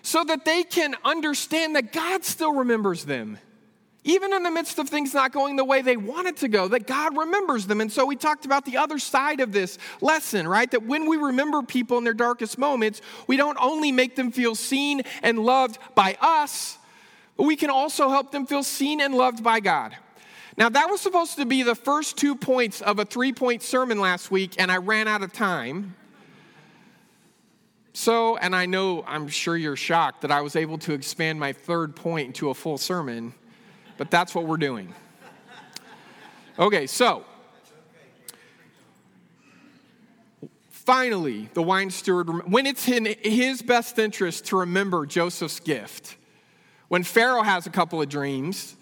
so 0.03 0.23
that 0.23 0.45
they 0.45 0.63
can 0.63 0.95
understand 1.05 1.75
that 1.75 1.95
God 1.95 2.23
still 2.23 2.53
remembers 2.53 3.07
them. 3.07 3.39
Even 4.05 4.33
in 4.35 4.45
the 4.45 4.51
midst 4.51 4.79
of 4.79 4.89
things 4.89 5.15
not 5.15 5.33
going 5.33 5.57
the 5.57 5.65
way 5.65 5.83
they 5.83 5.97
wanted 5.97 6.37
to 6.37 6.49
go, 6.49 6.69
that 6.69 6.87
God 6.87 7.17
remembers 7.17 7.67
them. 7.67 7.81
And 7.81 7.91
so 7.91 8.05
we 8.05 8.15
talked 8.15 8.45
about 8.45 8.65
the 8.67 8.77
other 8.77 8.99
side 8.99 9.41
of 9.41 9.51
this 9.51 9.79
lesson, 10.01 10.47
right? 10.47 10.71
That 10.71 10.85
when 10.85 11.09
we 11.09 11.17
remember 11.17 11.63
people 11.63 11.99
in 11.99 12.05
their 12.05 12.15
darkest 12.15 12.57
moments, 12.57 13.01
we 13.27 13.37
don't 13.37 13.59
only 13.61 13.91
make 13.91 14.15
them 14.15 14.31
feel 14.31 14.55
seen 14.55 15.03
and 15.25 15.39
loved 15.39 15.79
by 15.97 16.17
us, 16.21 16.79
but 17.37 17.45
we 17.45 17.57
can 17.57 17.71
also 17.71 18.11
help 18.11 18.31
them 18.31 18.47
feel 18.47 18.63
seen 18.63 19.01
and 19.01 19.15
loved 19.15 19.43
by 19.43 19.59
God. 19.59 19.97
Now, 20.59 20.71
that 20.71 20.89
was 20.91 21.01
supposed 21.01 21.37
to 21.37 21.45
be 21.45 21.63
the 21.63 21.75
first 21.75 22.17
two 22.17 22.35
points 22.35 22.81
of 22.81 22.99
a 22.99 23.05
three 23.05 23.33
point 23.33 23.63
sermon 23.63 24.01
last 24.01 24.31
week, 24.31 24.55
and 24.59 24.73
I 24.73 24.79
ran 24.79 25.07
out 25.07 25.23
of 25.23 25.33
time. 25.33 25.95
So, 27.93 28.37
and 28.37 28.55
I 28.55 28.67
know, 28.67 29.05
I'm 29.07 29.29
sure 29.29 29.57
you're 29.57 29.77
shocked 29.77 30.23
that 30.23 30.31
I 30.31 30.41
was 30.41 30.57
able 30.57 30.79
to 30.79 30.93
expand 30.93 31.41
my 31.41 31.53
third 31.53 31.97
point 31.97 32.27
into 32.27 32.51
a 32.51 32.55
full 32.55 32.79
sermon, 32.79 33.35
but 33.97 34.11
that's 34.11 34.35
what 34.35 34.47
we're 34.47 34.59
doing. 34.59 34.95
Okay, 36.59 36.87
so 36.87 37.25
finally, 40.69 41.51
the 41.55 41.63
wine 41.63 41.91
steward, 41.91 42.51
when 42.51 42.65
it's 42.65 42.89
in 42.89 43.07
his 43.23 43.61
best 43.61 43.99
interest 43.99 44.47
to 44.47 44.59
remember 44.59 45.05
Joseph's 45.05 45.61
gift, 45.61 46.17
when 46.89 47.03
Pharaoh 47.03 47.43
has 47.43 47.67
a 47.67 47.71
couple 47.71 48.01
of 48.01 48.09
dreams, 48.09 48.77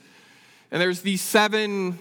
and 0.74 0.80
there's 0.80 1.02
these 1.02 1.22
seven 1.22 2.00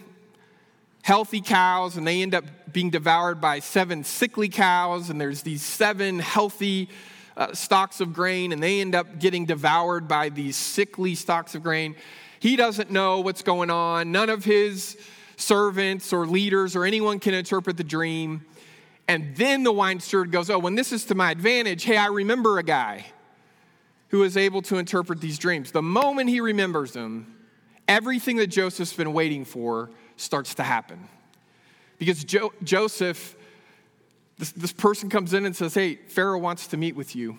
healthy 1.02 1.40
cows, 1.40 1.96
and 1.96 2.04
they 2.04 2.22
end 2.22 2.34
up 2.34 2.44
being 2.72 2.90
devoured 2.90 3.40
by 3.40 3.60
seven 3.60 4.02
sickly 4.02 4.48
cows, 4.48 5.10
and 5.10 5.20
there's 5.20 5.42
these 5.42 5.62
seven 5.62 6.18
healthy 6.18 6.88
uh, 7.36 7.54
stalks 7.54 8.00
of 8.00 8.12
grain, 8.12 8.50
and 8.50 8.60
they 8.60 8.80
end 8.80 8.96
up 8.96 9.20
getting 9.20 9.46
devoured 9.46 10.08
by 10.08 10.28
these 10.28 10.56
sickly 10.56 11.14
stalks 11.14 11.54
of 11.54 11.62
grain. 11.62 11.94
He 12.40 12.56
doesn't 12.56 12.90
know 12.90 13.20
what's 13.20 13.44
going 13.44 13.70
on. 13.70 14.10
None 14.10 14.28
of 14.28 14.44
his 14.44 14.98
servants 15.36 16.12
or 16.12 16.26
leaders 16.26 16.74
or 16.74 16.84
anyone 16.84 17.20
can 17.20 17.32
interpret 17.32 17.76
the 17.76 17.84
dream. 17.84 18.44
And 19.06 19.36
then 19.36 19.62
the 19.62 19.72
wine 19.72 20.00
steward 20.00 20.32
goes, 20.32 20.50
Oh, 20.50 20.58
when 20.58 20.74
this 20.74 20.90
is 20.90 21.04
to 21.04 21.14
my 21.14 21.30
advantage, 21.30 21.84
hey, 21.84 21.96
I 21.96 22.06
remember 22.06 22.58
a 22.58 22.64
guy 22.64 23.06
who 24.08 24.24
is 24.24 24.36
able 24.36 24.62
to 24.62 24.78
interpret 24.78 25.20
these 25.20 25.38
dreams. 25.38 25.70
The 25.70 25.80
moment 25.80 26.28
he 26.28 26.40
remembers 26.40 26.90
them, 26.90 27.34
everything 27.88 28.36
that 28.36 28.48
Joseph's 28.48 28.92
been 28.92 29.12
waiting 29.12 29.44
for 29.44 29.90
starts 30.16 30.54
to 30.54 30.62
happen. 30.62 31.08
Because 31.98 32.24
jo- 32.24 32.52
Joseph, 32.62 33.36
this, 34.38 34.52
this 34.52 34.72
person 34.72 35.08
comes 35.08 35.34
in 35.34 35.46
and 35.46 35.54
says, 35.54 35.74
Hey, 35.74 35.96
Pharaoh 35.96 36.38
wants 36.38 36.66
to 36.68 36.76
meet 36.76 36.96
with 36.96 37.14
you. 37.14 37.38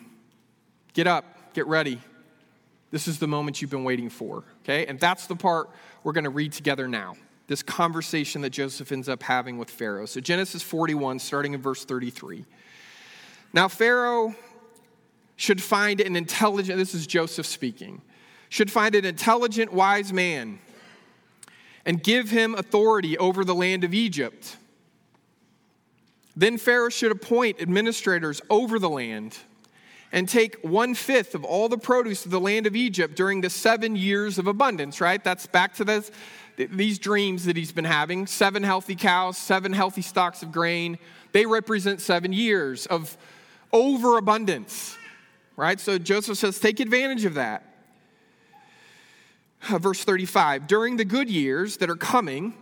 Get 0.93 1.07
up, 1.07 1.53
get 1.53 1.67
ready. 1.67 1.99
This 2.91 3.07
is 3.07 3.19
the 3.19 3.27
moment 3.27 3.61
you've 3.61 3.71
been 3.71 3.83
waiting 3.83 4.09
for. 4.09 4.43
Okay? 4.63 4.85
And 4.85 4.99
that's 4.99 5.27
the 5.27 5.35
part 5.35 5.69
we're 6.03 6.13
to 6.23 6.29
read 6.29 6.53
together 6.53 6.87
now. 6.87 7.15
This 7.47 7.61
conversation 7.61 8.41
that 8.41 8.51
Joseph 8.51 8.91
ends 8.91 9.09
up 9.09 9.21
having 9.21 9.57
with 9.57 9.69
Pharaoh. 9.69 10.05
So, 10.05 10.19
Genesis 10.19 10.63
41, 10.63 11.19
starting 11.19 11.53
in 11.53 11.61
verse 11.61 11.85
33. 11.85 12.45
Now, 13.53 13.67
Pharaoh 13.67 14.33
should 15.35 15.61
find 15.61 16.01
an 16.01 16.15
intelligent, 16.15 16.77
this 16.77 16.95
is 16.95 17.05
Joseph 17.05 17.45
speaking, 17.45 18.01
should 18.49 18.71
find 18.71 18.95
an 18.95 19.05
intelligent, 19.05 19.73
wise 19.73 20.13
man 20.13 20.59
and 21.85 22.01
give 22.01 22.29
him 22.31 22.55
authority 22.55 23.17
over 23.17 23.45
the 23.45 23.55
land 23.55 23.83
of 23.83 23.93
Egypt. 23.93 24.57
Then 26.35 26.57
Pharaoh 26.57 26.89
should 26.89 27.11
appoint 27.11 27.61
administrators 27.61 28.41
over 28.49 28.79
the 28.79 28.89
land 28.89 29.37
and 30.11 30.27
take 30.27 30.57
one 30.61 30.95
fifth 30.95 31.35
of 31.35 31.43
all 31.43 31.69
the 31.69 31.77
produce 31.77 32.25
of 32.25 32.31
the 32.31 32.39
land 32.39 32.65
of 32.67 32.75
Egypt 32.75 33.15
during 33.15 33.41
the 33.41 33.49
seven 33.49 33.95
years 33.95 34.37
of 34.37 34.47
abundance, 34.47 34.99
right? 34.99 35.23
That's 35.23 35.45
back 35.45 35.75
to 35.75 35.83
this, 35.83 36.11
these 36.57 36.99
dreams 36.99 37.45
that 37.45 37.55
he's 37.55 37.71
been 37.71 37.85
having 37.85 38.27
seven 38.27 38.63
healthy 38.63 38.95
cows, 38.95 39.37
seven 39.37 39.71
healthy 39.71 40.01
stocks 40.01 40.41
of 40.41 40.51
grain. 40.51 40.97
They 41.31 41.45
represent 41.45 42.01
seven 42.01 42.33
years 42.33 42.85
of 42.85 43.17
overabundance, 43.71 44.97
right? 45.55 45.79
So 45.79 45.97
Joseph 45.97 46.37
says, 46.37 46.59
take 46.59 46.79
advantage 46.79 47.25
of 47.25 47.35
that. 47.35 47.74
Uh, 49.69 49.79
verse 49.79 50.03
35 50.03 50.67
During 50.67 50.97
the 50.97 51.05
good 51.05 51.29
years 51.29 51.77
that 51.77 51.89
are 51.89 51.95
coming, 51.95 52.53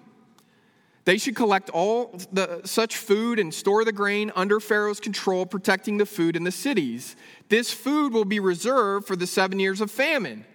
they 1.06 1.18
should 1.18 1.36
collect 1.36 1.70
all 1.70 2.18
the, 2.32 2.62
such 2.64 2.96
food 2.96 3.40
and 3.40 3.54
store 3.54 3.84
the 3.84 3.92
grain 3.92 4.32
under 4.36 4.60
Pharaoh's 4.60 5.00
control, 5.00 5.46
protecting 5.46 5.98
the 5.98 6.06
food 6.06 6.36
in 6.36 6.44
the 6.44 6.52
cities. 6.52 7.16
This 7.50 7.74
food 7.74 8.14
will 8.14 8.26
be 8.26 8.40
reserved 8.40 9.06
for 9.06 9.16
the 9.16 9.28
seven 9.28 9.60
years 9.60 9.82
of 9.82 9.92
famine. 9.92 10.46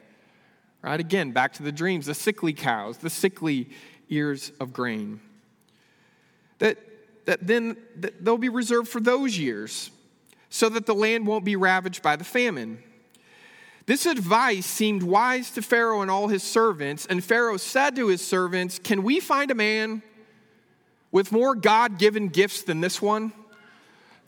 Right? 0.81 1.01
Again, 1.01 1.33
back 1.33 1.53
to 1.55 1.63
the 1.63 1.73
dreams 1.73 2.07
the 2.07 2.15
sickly 2.15 2.53
cows, 2.53 2.99
the 2.99 3.11
sickly 3.11 3.69
ears 4.09 4.53
of 4.59 4.73
grain. 4.73 5.21
That, 6.61 6.79
that 7.27 7.47
then 7.47 7.77
that 7.97 8.25
they'll 8.25 8.39
be 8.39 8.49
reserved 8.49 8.89
for 8.89 9.01
those 9.01 9.37
years 9.37 9.91
so 10.49 10.69
that 10.71 10.87
the 10.87 10.95
land 10.95 11.27
won't 11.27 11.45
be 11.45 11.57
ravaged 11.57 12.03
by 12.03 12.17
the 12.17 12.25
famine. 12.25 12.83
This 13.89 14.05
advice 14.05 14.67
seemed 14.67 15.03
wise 15.03 15.51
to 15.53 15.63
Pharaoh 15.63 16.03
and 16.03 16.11
all 16.11 16.29
his 16.29 16.43
servants, 16.43 17.07
and 17.07 17.25
Pharaoh 17.25 17.57
said 17.57 17.97
to 17.97 18.09
his 18.09 18.21
servants, 18.21 18.79
Can 18.79 19.03
we 19.03 19.19
find 19.19 19.51
a 19.51 19.55
man 19.55 20.03
with 21.11 21.33
more 21.33 21.55
God 21.55 21.97
given 21.97 22.29
gifts 22.29 22.61
than 22.61 22.83
this 22.83 23.01
one? 23.01 23.33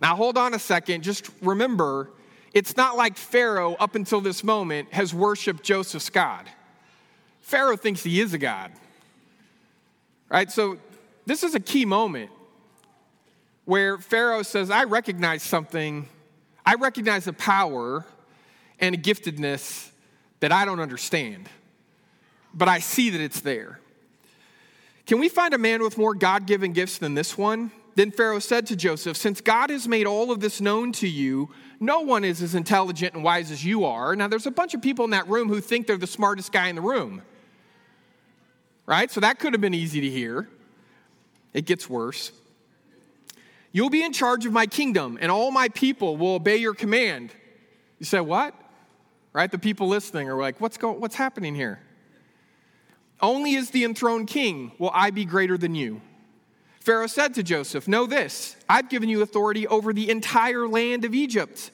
Now, 0.01 0.17
hold 0.17 0.39
on 0.39 0.55
a 0.55 0.59
second. 0.59 1.05
Just 1.05 1.29
remember, 1.43 2.09
it's 2.55 2.79
not 2.79 2.97
like 2.97 3.19
Pharaoh, 3.19 3.75
up 3.75 3.97
until 3.97 4.23
this 4.23 4.43
moment, 4.43 4.95
has 4.95 5.13
worshiped 5.13 5.63
Joseph's 5.63 6.09
God. 6.09 6.49
Pharaoh 7.43 7.77
thinks 7.77 8.03
he 8.03 8.19
is 8.19 8.33
a 8.33 8.39
God. 8.39 8.73
Right? 10.31 10.51
So, 10.51 10.79
this 11.27 11.43
is 11.43 11.55
a 11.55 11.61
key 11.61 11.85
moment 11.85 12.31
where 13.67 13.99
Pharaoh 13.99 14.43
says, 14.43 14.71
I 14.71 14.85
recognize 14.85 15.43
something, 15.43 16.09
I 16.65 16.77
recognize 16.77 17.27
a 17.27 17.35
power 17.35 18.07
and 18.81 18.95
a 18.95 18.99
giftedness 18.99 19.91
that 20.41 20.53
I 20.53 20.65
don't 20.65 20.81
understand, 20.81 21.49
but 22.55 22.69
I 22.69 22.81
see 22.81 23.11
that 23.11 23.21
it's 23.21 23.41
there. 23.41 23.81
Can 25.07 25.19
we 25.19 25.29
find 25.29 25.55
a 25.55 25.59
man 25.59 25.83
with 25.83 25.99
more 25.99 26.15
God 26.15 26.47
given 26.47 26.73
gifts 26.73 26.99
than 26.99 27.15
this 27.15 27.37
one? 27.37 27.73
Then 27.97 28.11
Pharaoh 28.11 28.39
said 28.39 28.67
to 28.69 28.77
Joseph, 28.77 29.17
Since 29.17 29.41
God 29.41 29.71
has 29.71 29.89
made 29.89 30.07
all 30.07 30.31
of 30.31 30.41
this 30.41 30.61
known 30.61 30.93
to 30.93 31.09
you, 31.09 31.51
no 31.81 32.01
one 32.01 32.25
is 32.25 32.43
as 32.43 32.55
intelligent 32.55 33.15
and 33.15 33.25
wise 33.25 33.51
as 33.51 33.65
you 33.65 33.85
are. 33.85 34.15
Now, 34.15 34.29
there's 34.29 34.47
a 34.47 34.51
bunch 34.51 34.75
of 34.75 34.83
people 34.83 35.05
in 35.05 35.11
that 35.11 35.29
room 35.29 35.49
who 35.49 35.61
think 35.61 35.87
they're 35.87 35.97
the 35.97 36.07
smartest 36.07 36.53
guy 36.53 36.69
in 36.69 36.77
the 36.77 36.83
room. 36.83 37.23
Right? 38.87 39.11
So 39.11 39.21
that 39.21 39.39
could 39.39 39.53
have 39.53 39.61
been 39.61 39.75
easy 39.75 40.01
to 40.01 40.09
hear. 40.09 40.49
It 41.53 41.65
gets 41.65 41.89
worse. 41.89 42.33
You'll 43.73 43.91
be 43.91 44.03
in 44.03 44.13
charge 44.13 44.47
of 44.47 44.53
my 44.53 44.67
kingdom, 44.67 45.19
and 45.21 45.31
all 45.31 45.51
my 45.51 45.69
people 45.69 46.17
will 46.17 46.35
obey 46.35 46.57
your 46.57 46.75
command. 46.75 47.31
You 47.99 48.07
say, 48.07 48.21
What? 48.21 48.55
Right? 49.33 49.51
The 49.51 49.59
people 49.59 49.89
listening 49.89 50.29
are 50.29 50.41
like, 50.41 50.61
what's, 50.61 50.77
going, 50.77 51.01
what's 51.01 51.15
happening 51.15 51.55
here? 51.55 51.81
Only 53.21 53.57
as 53.57 53.71
the 53.71 53.85
enthroned 53.85 54.29
king 54.29 54.73
will 54.79 54.91
I 54.93 55.11
be 55.11 55.25
greater 55.25 55.59
than 55.59 55.75
you. 55.75 56.01
Pharaoh 56.81 57.07
said 57.07 57.35
to 57.35 57.43
Joseph, 57.43 57.87
Know 57.87 58.07
this, 58.07 58.57
I've 58.69 58.89
given 58.89 59.09
you 59.09 59.23
authority 59.23 59.67
over 59.67 59.93
the 59.93 60.11
entire 60.11 60.67
land 60.67 61.05
of 61.05 61.15
Egypt. 61.15 61.71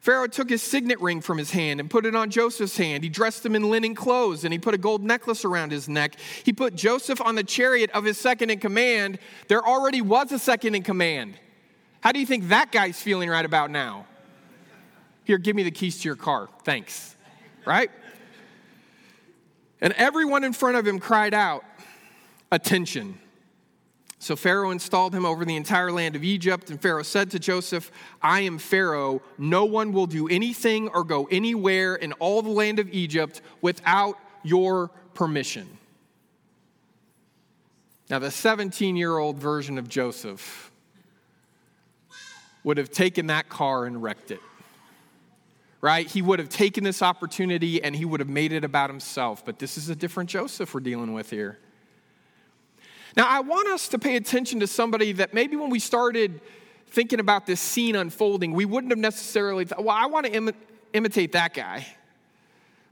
Pharaoh 0.00 0.28
took 0.28 0.48
his 0.48 0.62
signet 0.62 0.98
ring 1.00 1.20
from 1.20 1.36
his 1.36 1.50
hand 1.50 1.78
and 1.78 1.90
put 1.90 2.06
it 2.06 2.14
on 2.14 2.30
Joseph's 2.30 2.76
hand. 2.76 3.04
He 3.04 3.10
dressed 3.10 3.44
him 3.44 3.54
in 3.54 3.68
linen 3.68 3.94
clothes 3.94 4.44
and 4.44 4.52
he 4.52 4.58
put 4.58 4.72
a 4.72 4.78
gold 4.78 5.02
necklace 5.02 5.44
around 5.44 5.72
his 5.72 5.90
neck. 5.90 6.16
He 6.42 6.54
put 6.54 6.74
Joseph 6.74 7.20
on 7.20 7.34
the 7.34 7.44
chariot 7.44 7.90
of 7.90 8.04
his 8.04 8.16
second 8.16 8.48
in 8.48 8.60
command. 8.60 9.18
There 9.48 9.62
already 9.66 10.00
was 10.00 10.32
a 10.32 10.38
second 10.38 10.74
in 10.74 10.84
command. 10.84 11.34
How 12.00 12.12
do 12.12 12.18
you 12.18 12.24
think 12.24 12.48
that 12.48 12.72
guy's 12.72 12.98
feeling 12.98 13.28
right 13.28 13.44
about 13.44 13.70
now? 13.70 14.06
Here, 15.30 15.38
give 15.38 15.54
me 15.54 15.62
the 15.62 15.70
keys 15.70 16.00
to 16.00 16.08
your 16.08 16.16
car. 16.16 16.48
Thanks. 16.64 17.14
Right? 17.64 17.92
And 19.80 19.92
everyone 19.92 20.42
in 20.42 20.52
front 20.52 20.76
of 20.76 20.84
him 20.84 20.98
cried 20.98 21.34
out, 21.34 21.62
Attention. 22.50 23.16
So 24.18 24.34
Pharaoh 24.34 24.72
installed 24.72 25.14
him 25.14 25.24
over 25.24 25.44
the 25.44 25.54
entire 25.54 25.92
land 25.92 26.16
of 26.16 26.24
Egypt, 26.24 26.68
and 26.70 26.82
Pharaoh 26.82 27.04
said 27.04 27.30
to 27.30 27.38
Joseph, 27.38 27.92
I 28.20 28.40
am 28.40 28.58
Pharaoh. 28.58 29.22
No 29.38 29.66
one 29.66 29.92
will 29.92 30.08
do 30.08 30.26
anything 30.26 30.88
or 30.88 31.04
go 31.04 31.28
anywhere 31.30 31.94
in 31.94 32.12
all 32.14 32.42
the 32.42 32.50
land 32.50 32.80
of 32.80 32.92
Egypt 32.92 33.40
without 33.60 34.18
your 34.42 34.88
permission. 35.14 35.78
Now, 38.08 38.18
the 38.18 38.32
17 38.32 38.96
year 38.96 39.16
old 39.16 39.38
version 39.38 39.78
of 39.78 39.88
Joseph 39.88 40.72
would 42.64 42.78
have 42.78 42.90
taken 42.90 43.28
that 43.28 43.48
car 43.48 43.84
and 43.84 44.02
wrecked 44.02 44.32
it 44.32 44.40
right? 45.80 46.06
He 46.06 46.22
would 46.22 46.38
have 46.38 46.48
taken 46.48 46.84
this 46.84 47.02
opportunity 47.02 47.82
and 47.82 47.96
he 47.96 48.04
would 48.04 48.20
have 48.20 48.28
made 48.28 48.52
it 48.52 48.64
about 48.64 48.90
himself. 48.90 49.44
But 49.44 49.58
this 49.58 49.78
is 49.78 49.88
a 49.88 49.96
different 49.96 50.30
Joseph 50.30 50.74
we're 50.74 50.80
dealing 50.80 51.12
with 51.12 51.30
here. 51.30 51.58
Now, 53.16 53.26
I 53.28 53.40
want 53.40 53.68
us 53.68 53.88
to 53.88 53.98
pay 53.98 54.16
attention 54.16 54.60
to 54.60 54.66
somebody 54.66 55.12
that 55.12 55.34
maybe 55.34 55.56
when 55.56 55.70
we 55.70 55.80
started 55.80 56.40
thinking 56.88 57.18
about 57.18 57.46
this 57.46 57.60
scene 57.60 57.96
unfolding, 57.96 58.52
we 58.52 58.64
wouldn't 58.64 58.92
have 58.92 58.98
necessarily 58.98 59.64
thought, 59.64 59.82
well, 59.82 59.96
I 59.96 60.06
want 60.06 60.26
to 60.26 60.32
Im- 60.32 60.54
imitate 60.92 61.32
that 61.32 61.54
guy. 61.54 61.86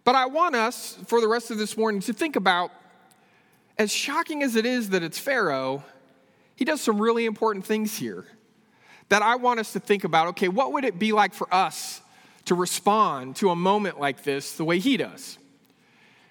But 0.05 0.14
I 0.14 0.27
want 0.27 0.57
us, 0.57 0.98
for 1.07 1.20
the 1.20 1.29
rest 1.29 1.51
of 1.51 1.59
this 1.59 1.77
morning, 1.77 2.01
to 2.03 2.12
think 2.12 2.37
about 2.37 2.72
as 3.77 3.92
shocking 3.92 4.42
as 4.42 4.57
it 4.57 4.66
is 4.66 4.90
that 4.90 5.03
it's 5.03 5.18
Pharaoh, 5.18 5.85
he 6.57 6.64
does 6.64 6.81
some 6.81 7.01
really 7.01 7.27
important 7.27 7.64
things 7.64 7.96
here 7.96 8.24
that 9.09 9.22
I 9.22 9.37
want 9.37 9.61
us 9.61 9.72
to 9.74 9.81
think 9.81 10.05
about. 10.05 10.29
Okay, 10.29 10.48
what 10.48 10.72
would 10.72 10.85
it 10.85 10.98
be 10.98 11.12
like 11.12 11.33
for 11.33 11.53
us 11.55 12.01
to 12.48 12.54
respond 12.54 13.37
to 13.37 13.50
a 13.50 13.56
moment 13.56 14.00
like 14.00 14.22
this 14.22 14.52
the 14.52 14.64
way 14.64 14.78
he 14.78 14.96
does. 14.96 15.37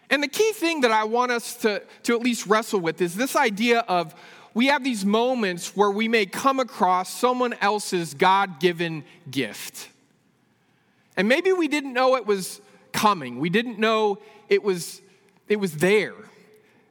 And 0.10 0.24
the 0.24 0.28
key 0.28 0.52
thing 0.52 0.82
that 0.82 0.92
I 0.92 1.04
want 1.04 1.32
us 1.32 1.56
to, 1.58 1.84
to 2.04 2.16
at 2.16 2.22
least 2.22 2.48
wrestle 2.48 2.80
with 2.80 3.00
is 3.04 3.16
this 3.16 3.36
idea 3.36 3.82
of 3.82 4.16
we 4.56 4.66
have 4.68 4.84
these 4.84 5.06
moments 5.06 5.76
where 5.76 5.92
we 5.92 6.08
may 6.08 6.26
come 6.26 6.60
across 6.60 7.14
someone 7.14 7.54
else's 7.62 8.16
God 8.16 8.60
given 8.60 9.04
gift. 9.30 9.90
And 11.16 11.28
maybe 11.28 11.54
we 11.54 11.68
didn't 11.68 11.94
know 11.94 12.16
it 12.16 12.26
was 12.26 12.62
coming, 12.94 13.40
we 13.40 13.52
didn't 13.52 13.78
know 13.78 14.18
it 14.50 14.64
was, 14.64 15.04
it 15.48 15.58
was 15.58 15.74
there. 15.74 16.16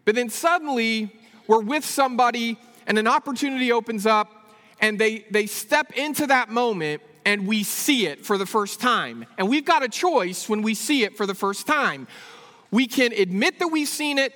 But 0.05 0.15
then 0.15 0.31
suddenly 0.31 1.11
we're 1.49 1.63
with 1.63 1.85
somebody 1.85 2.59
and 2.87 2.97
an 2.97 3.09
opportunity 3.09 3.73
opens 3.73 4.07
up 4.07 4.55
and 4.81 5.01
they, 5.01 5.27
they 5.33 5.47
step 5.47 5.91
into 5.95 6.29
that 6.29 6.49
moment 6.49 7.03
and 7.27 7.47
we 7.47 7.65
see 7.65 8.07
it 8.07 8.25
for 8.25 8.39
the 8.39 8.47
first 8.47 8.81
time. 8.81 9.27
And 9.37 9.49
we've 9.49 9.65
got 9.65 9.83
a 9.83 9.89
choice 9.89 10.49
when 10.49 10.63
we 10.63 10.75
see 10.75 11.03
it 11.03 11.17
for 11.17 11.27
the 11.27 11.35
first 11.35 11.67
time. 11.67 12.07
We 12.71 12.87
can 12.87 13.13
admit 13.13 13.59
that 13.59 13.69
we've 13.69 13.89
seen 13.89 14.19
it, 14.19 14.33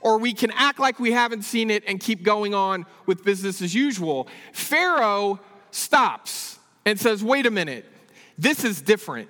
or 0.00 0.18
we 0.18 0.32
can 0.32 0.50
act 0.52 0.80
like 0.80 0.98
we 0.98 1.12
haven't 1.12 1.42
seen 1.42 1.70
it 1.70 1.84
and 1.86 2.00
keep 2.00 2.22
going 2.22 2.54
on 2.54 2.86
with 3.04 3.22
business 3.24 3.60
as 3.60 3.74
usual. 3.74 4.26
Pharaoh 4.54 5.38
stops 5.70 6.58
and 6.86 6.98
says, 6.98 7.22
Wait 7.22 7.44
a 7.44 7.50
minute, 7.50 7.84
this 8.38 8.64
is 8.64 8.80
different. 8.80 9.28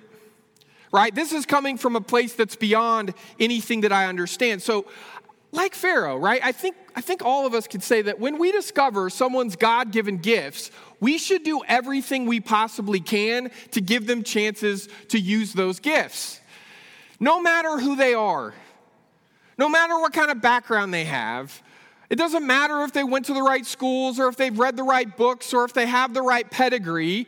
Right? 0.93 1.13
This 1.13 1.33
is 1.33 1.45
coming 1.45 1.77
from 1.77 1.97
a 1.97 2.01
place 2.01 2.33
that's 2.33 2.55
beyond 2.55 3.13
anything 3.39 3.81
that 3.81 3.91
I 3.91 4.07
understand. 4.07 4.61
So, 4.61 4.85
like 5.51 5.73
Pharaoh, 5.75 6.17
right? 6.17 6.41
I 6.43 6.51
think, 6.51 6.75
I 6.95 7.01
think 7.01 7.23
all 7.23 7.45
of 7.45 7.53
us 7.53 7.67
could 7.67 7.83
say 7.83 8.01
that 8.03 8.19
when 8.19 8.37
we 8.37 8.51
discover 8.51 9.09
someone's 9.09 9.55
God 9.55 9.91
given 9.91 10.17
gifts, 10.17 10.71
we 10.99 11.17
should 11.17 11.43
do 11.43 11.61
everything 11.67 12.25
we 12.25 12.39
possibly 12.39 12.99
can 12.99 13.51
to 13.71 13.81
give 13.81 14.07
them 14.07 14.23
chances 14.23 14.87
to 15.09 15.19
use 15.19 15.53
those 15.53 15.79
gifts. 15.79 16.39
No 17.19 17.41
matter 17.41 17.79
who 17.79 17.95
they 17.95 18.13
are, 18.13 18.53
no 19.57 19.67
matter 19.67 19.99
what 19.99 20.13
kind 20.13 20.31
of 20.31 20.41
background 20.41 20.93
they 20.93 21.05
have, 21.05 21.61
it 22.09 22.15
doesn't 22.17 22.45
matter 22.45 22.83
if 22.83 22.93
they 22.93 23.03
went 23.03 23.25
to 23.27 23.33
the 23.33 23.41
right 23.41 23.65
schools 23.65 24.19
or 24.19 24.27
if 24.27 24.35
they've 24.35 24.57
read 24.57 24.75
the 24.75 24.83
right 24.83 25.15
books 25.15 25.53
or 25.53 25.65
if 25.65 25.73
they 25.73 25.85
have 25.85 26.13
the 26.13 26.21
right 26.21 26.49
pedigree. 26.49 27.27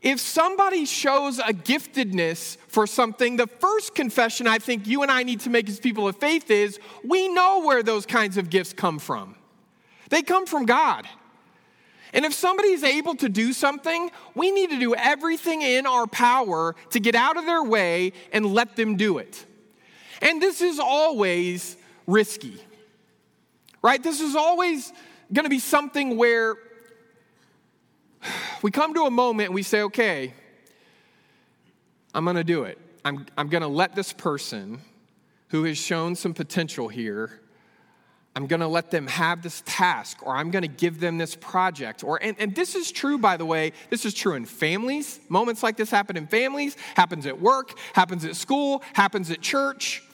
If 0.00 0.20
somebody 0.20 0.84
shows 0.84 1.38
a 1.38 1.52
giftedness 1.52 2.56
for 2.68 2.86
something, 2.86 3.36
the 3.36 3.48
first 3.48 3.94
confession 3.94 4.46
I 4.46 4.58
think 4.58 4.86
you 4.86 5.02
and 5.02 5.10
I 5.10 5.24
need 5.24 5.40
to 5.40 5.50
make 5.50 5.68
as 5.68 5.80
people 5.80 6.06
of 6.06 6.16
faith 6.16 6.50
is 6.50 6.78
we 7.02 7.28
know 7.28 7.64
where 7.64 7.82
those 7.82 8.06
kinds 8.06 8.36
of 8.36 8.48
gifts 8.48 8.72
come 8.72 8.98
from. 8.98 9.34
They 10.10 10.22
come 10.22 10.46
from 10.46 10.66
God. 10.66 11.06
And 12.12 12.24
if 12.24 12.32
somebody 12.32 12.70
is 12.70 12.84
able 12.84 13.16
to 13.16 13.28
do 13.28 13.52
something, 13.52 14.10
we 14.34 14.50
need 14.50 14.70
to 14.70 14.78
do 14.78 14.94
everything 14.94 15.62
in 15.62 15.84
our 15.86 16.06
power 16.06 16.74
to 16.90 17.00
get 17.00 17.14
out 17.14 17.36
of 17.36 17.44
their 17.44 17.62
way 17.62 18.12
and 18.32 18.46
let 18.46 18.76
them 18.76 18.96
do 18.96 19.18
it. 19.18 19.44
And 20.22 20.40
this 20.40 20.62
is 20.62 20.78
always 20.78 21.76
risky, 22.06 22.62
right? 23.82 24.02
This 24.02 24.20
is 24.20 24.36
always 24.36 24.92
going 25.32 25.44
to 25.44 25.50
be 25.50 25.58
something 25.58 26.16
where 26.16 26.56
we 28.62 28.70
come 28.70 28.94
to 28.94 29.02
a 29.02 29.10
moment 29.10 29.48
and 29.48 29.54
we 29.54 29.62
say, 29.62 29.82
okay, 29.82 30.32
I'm 32.14 32.24
going 32.24 32.36
to 32.36 32.44
do 32.44 32.64
it. 32.64 32.78
I'm, 33.04 33.26
I'm 33.36 33.48
going 33.48 33.62
to 33.62 33.68
let 33.68 33.94
this 33.94 34.12
person 34.12 34.80
who 35.48 35.64
has 35.64 35.78
shown 35.78 36.14
some 36.14 36.34
potential 36.34 36.88
here 36.88 37.40
I'm 38.38 38.46
going 38.46 38.60
to 38.60 38.68
let 38.68 38.92
them 38.92 39.08
have 39.08 39.42
this 39.42 39.64
task, 39.66 40.24
or 40.24 40.32
I'm 40.32 40.52
going 40.52 40.62
to 40.62 40.68
give 40.68 41.00
them 41.00 41.18
this 41.18 41.34
project. 41.34 42.04
Or, 42.04 42.22
and, 42.22 42.36
and 42.38 42.54
this 42.54 42.76
is 42.76 42.92
true, 42.92 43.18
by 43.18 43.36
the 43.36 43.44
way, 43.44 43.72
this 43.90 44.04
is 44.04 44.14
true 44.14 44.34
in 44.34 44.44
families. 44.44 45.18
Moments 45.28 45.60
like 45.60 45.76
this 45.76 45.90
happen 45.90 46.16
in 46.16 46.28
families, 46.28 46.76
happens 46.94 47.26
at 47.26 47.40
work, 47.40 47.76
happens 47.94 48.24
at 48.24 48.36
school, 48.36 48.84
happens 48.92 49.32
at 49.32 49.40
church. 49.40 50.04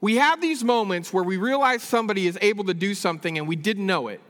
We 0.00 0.16
have 0.16 0.40
these 0.40 0.64
moments 0.64 1.12
where 1.12 1.22
we 1.22 1.36
realize 1.36 1.82
somebody 1.82 2.26
is 2.26 2.38
able 2.40 2.64
to 2.64 2.72
do 2.72 2.94
something 2.94 3.36
and 3.36 3.46
we 3.46 3.56
didn't 3.56 3.84
know 3.84 4.08
it. 4.08 4.22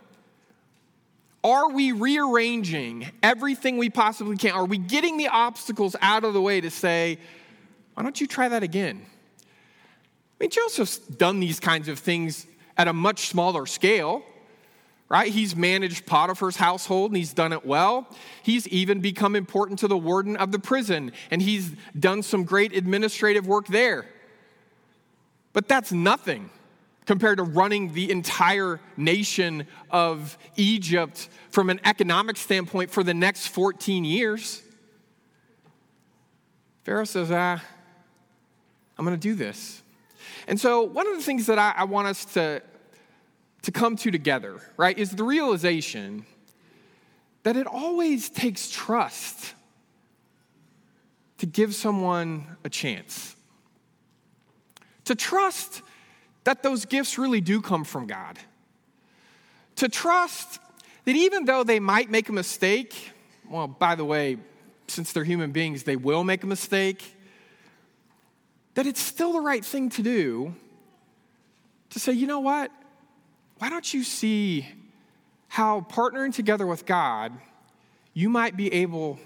Are 1.44 1.70
we 1.70 1.92
rearranging 1.92 3.10
everything 3.22 3.78
we 3.78 3.90
possibly 3.90 4.36
can? 4.36 4.52
Are 4.52 4.64
we 4.64 4.78
getting 4.78 5.16
the 5.18 5.28
obstacles 5.28 5.94
out 6.00 6.24
of 6.24 6.34
the 6.34 6.42
way 6.42 6.60
to 6.60 6.70
say, 6.70 7.18
why 7.94 8.02
don't 8.02 8.20
you 8.20 8.26
try 8.26 8.48
that 8.48 8.62
again? 8.62 9.04
I 9.40 10.44
mean, 10.44 10.50
Joseph's 10.50 10.98
done 10.98 11.40
these 11.40 11.60
kinds 11.60 11.88
of 11.88 11.98
things 11.98 12.46
at 12.76 12.88
a 12.88 12.92
much 12.92 13.28
smaller 13.28 13.66
scale, 13.66 14.22
right? 15.08 15.32
He's 15.32 15.56
managed 15.56 16.06
Potiphar's 16.06 16.56
household 16.56 17.10
and 17.10 17.16
he's 17.16 17.32
done 17.32 17.52
it 17.52 17.64
well. 17.64 18.08
He's 18.42 18.66
even 18.68 19.00
become 19.00 19.34
important 19.34 19.78
to 19.80 19.88
the 19.88 19.96
warden 19.96 20.36
of 20.36 20.52
the 20.52 20.58
prison 20.58 21.12
and 21.30 21.40
he's 21.40 21.72
done 21.98 22.22
some 22.22 22.44
great 22.44 22.72
administrative 22.76 23.46
work 23.46 23.66
there. 23.68 24.06
But 25.52 25.66
that's 25.66 25.92
nothing 25.92 26.50
compared 27.08 27.38
to 27.38 27.42
running 27.42 27.94
the 27.94 28.10
entire 28.10 28.78
nation 28.98 29.66
of 29.90 30.36
Egypt 30.56 31.30
from 31.48 31.70
an 31.70 31.80
economic 31.82 32.36
standpoint 32.36 32.90
for 32.90 33.02
the 33.02 33.14
next 33.14 33.46
14 33.46 34.04
years. 34.04 34.62
Pharaoh 36.84 37.06
says, 37.06 37.30
ah, 37.32 37.64
I'm 38.98 39.06
going 39.06 39.16
to 39.16 39.20
do 39.28 39.34
this. 39.34 39.82
And 40.48 40.60
so, 40.60 40.82
one 40.82 41.06
of 41.06 41.16
the 41.16 41.22
things 41.22 41.46
that 41.46 41.58
I, 41.58 41.72
I 41.78 41.84
want 41.84 42.08
us 42.08 42.26
to, 42.34 42.60
to 43.62 43.72
come 43.72 43.96
to 43.96 44.10
together, 44.10 44.60
right, 44.76 44.98
is 44.98 45.12
the 45.12 45.24
realization 45.24 46.26
that 47.42 47.56
it 47.56 47.66
always 47.66 48.28
takes 48.28 48.70
trust 48.70 49.54
to 51.38 51.46
give 51.46 51.74
someone 51.74 52.58
a 52.64 52.68
chance. 52.68 53.34
To 55.06 55.14
trust 55.14 55.80
that 56.48 56.62
those 56.62 56.86
gifts 56.86 57.18
really 57.18 57.42
do 57.42 57.60
come 57.60 57.84
from 57.84 58.06
God. 58.06 58.38
To 59.76 59.86
trust 59.86 60.58
that 61.04 61.14
even 61.14 61.44
though 61.44 61.62
they 61.62 61.78
might 61.78 62.08
make 62.10 62.30
a 62.30 62.32
mistake, 62.32 63.12
well, 63.50 63.68
by 63.68 63.94
the 63.94 64.04
way, 64.06 64.38
since 64.86 65.12
they're 65.12 65.24
human 65.24 65.52
beings, 65.52 65.82
they 65.82 65.96
will 65.96 66.24
make 66.24 66.44
a 66.44 66.46
mistake 66.46 67.14
that 68.72 68.86
it's 68.86 68.98
still 68.98 69.34
the 69.34 69.42
right 69.42 69.62
thing 69.62 69.90
to 69.90 70.02
do 70.02 70.54
to 71.90 72.00
say, 72.00 72.12
you 72.12 72.26
know 72.26 72.40
what? 72.40 72.70
Why 73.58 73.68
don't 73.68 73.92
you 73.92 74.02
see 74.02 74.66
how 75.48 75.82
partnering 75.82 76.34
together 76.34 76.66
with 76.66 76.86
God, 76.86 77.34
you 78.14 78.30
might 78.30 78.56
be 78.56 78.72
able 78.72 79.18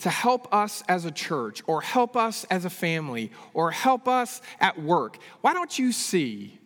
to 0.00 0.10
help 0.10 0.52
us 0.52 0.82
as 0.88 1.04
a 1.04 1.10
church 1.10 1.62
or 1.66 1.80
help 1.80 2.16
us 2.16 2.44
as 2.50 2.64
a 2.64 2.70
family 2.70 3.30
or 3.54 3.70
help 3.70 4.08
us 4.08 4.42
at 4.60 4.80
work? 4.80 5.18
Why 5.40 5.54
don't 5.54 5.78
you 5.78 5.92
see 5.92 6.58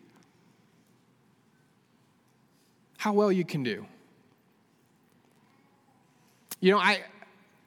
how 2.96 3.12
well 3.12 3.32
you 3.32 3.44
can 3.44 3.62
do? 3.62 3.86
You 6.60 6.72
know, 6.72 6.78
I, 6.78 7.02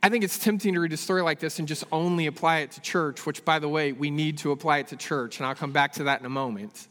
I 0.04 0.10
think 0.10 0.23
it's 0.23 0.38
tempting 0.38 0.73
to 0.73 0.80
read 0.82 0.93
a 0.93 0.97
story 0.97 1.21
like 1.21 1.39
this 1.39 1.60
and 1.60 1.67
just 1.67 1.86
only 1.91 2.28
apply 2.28 2.60
it 2.60 2.71
to 2.71 2.82
church, 2.82 3.26
which, 3.26 3.43
by 3.43 3.58
the 3.58 3.69
way, 3.69 3.93
we 3.93 4.12
need 4.12 4.38
to 4.39 4.52
apply 4.52 4.80
it 4.80 4.88
to 4.89 4.97
church, 4.97 5.39
and 5.39 5.47
I'll 5.47 5.56
come 5.56 5.71
back 5.71 5.93
to 5.93 6.04
that 6.04 6.19
in 6.19 6.26
a 6.26 6.30
moment. 6.30 6.88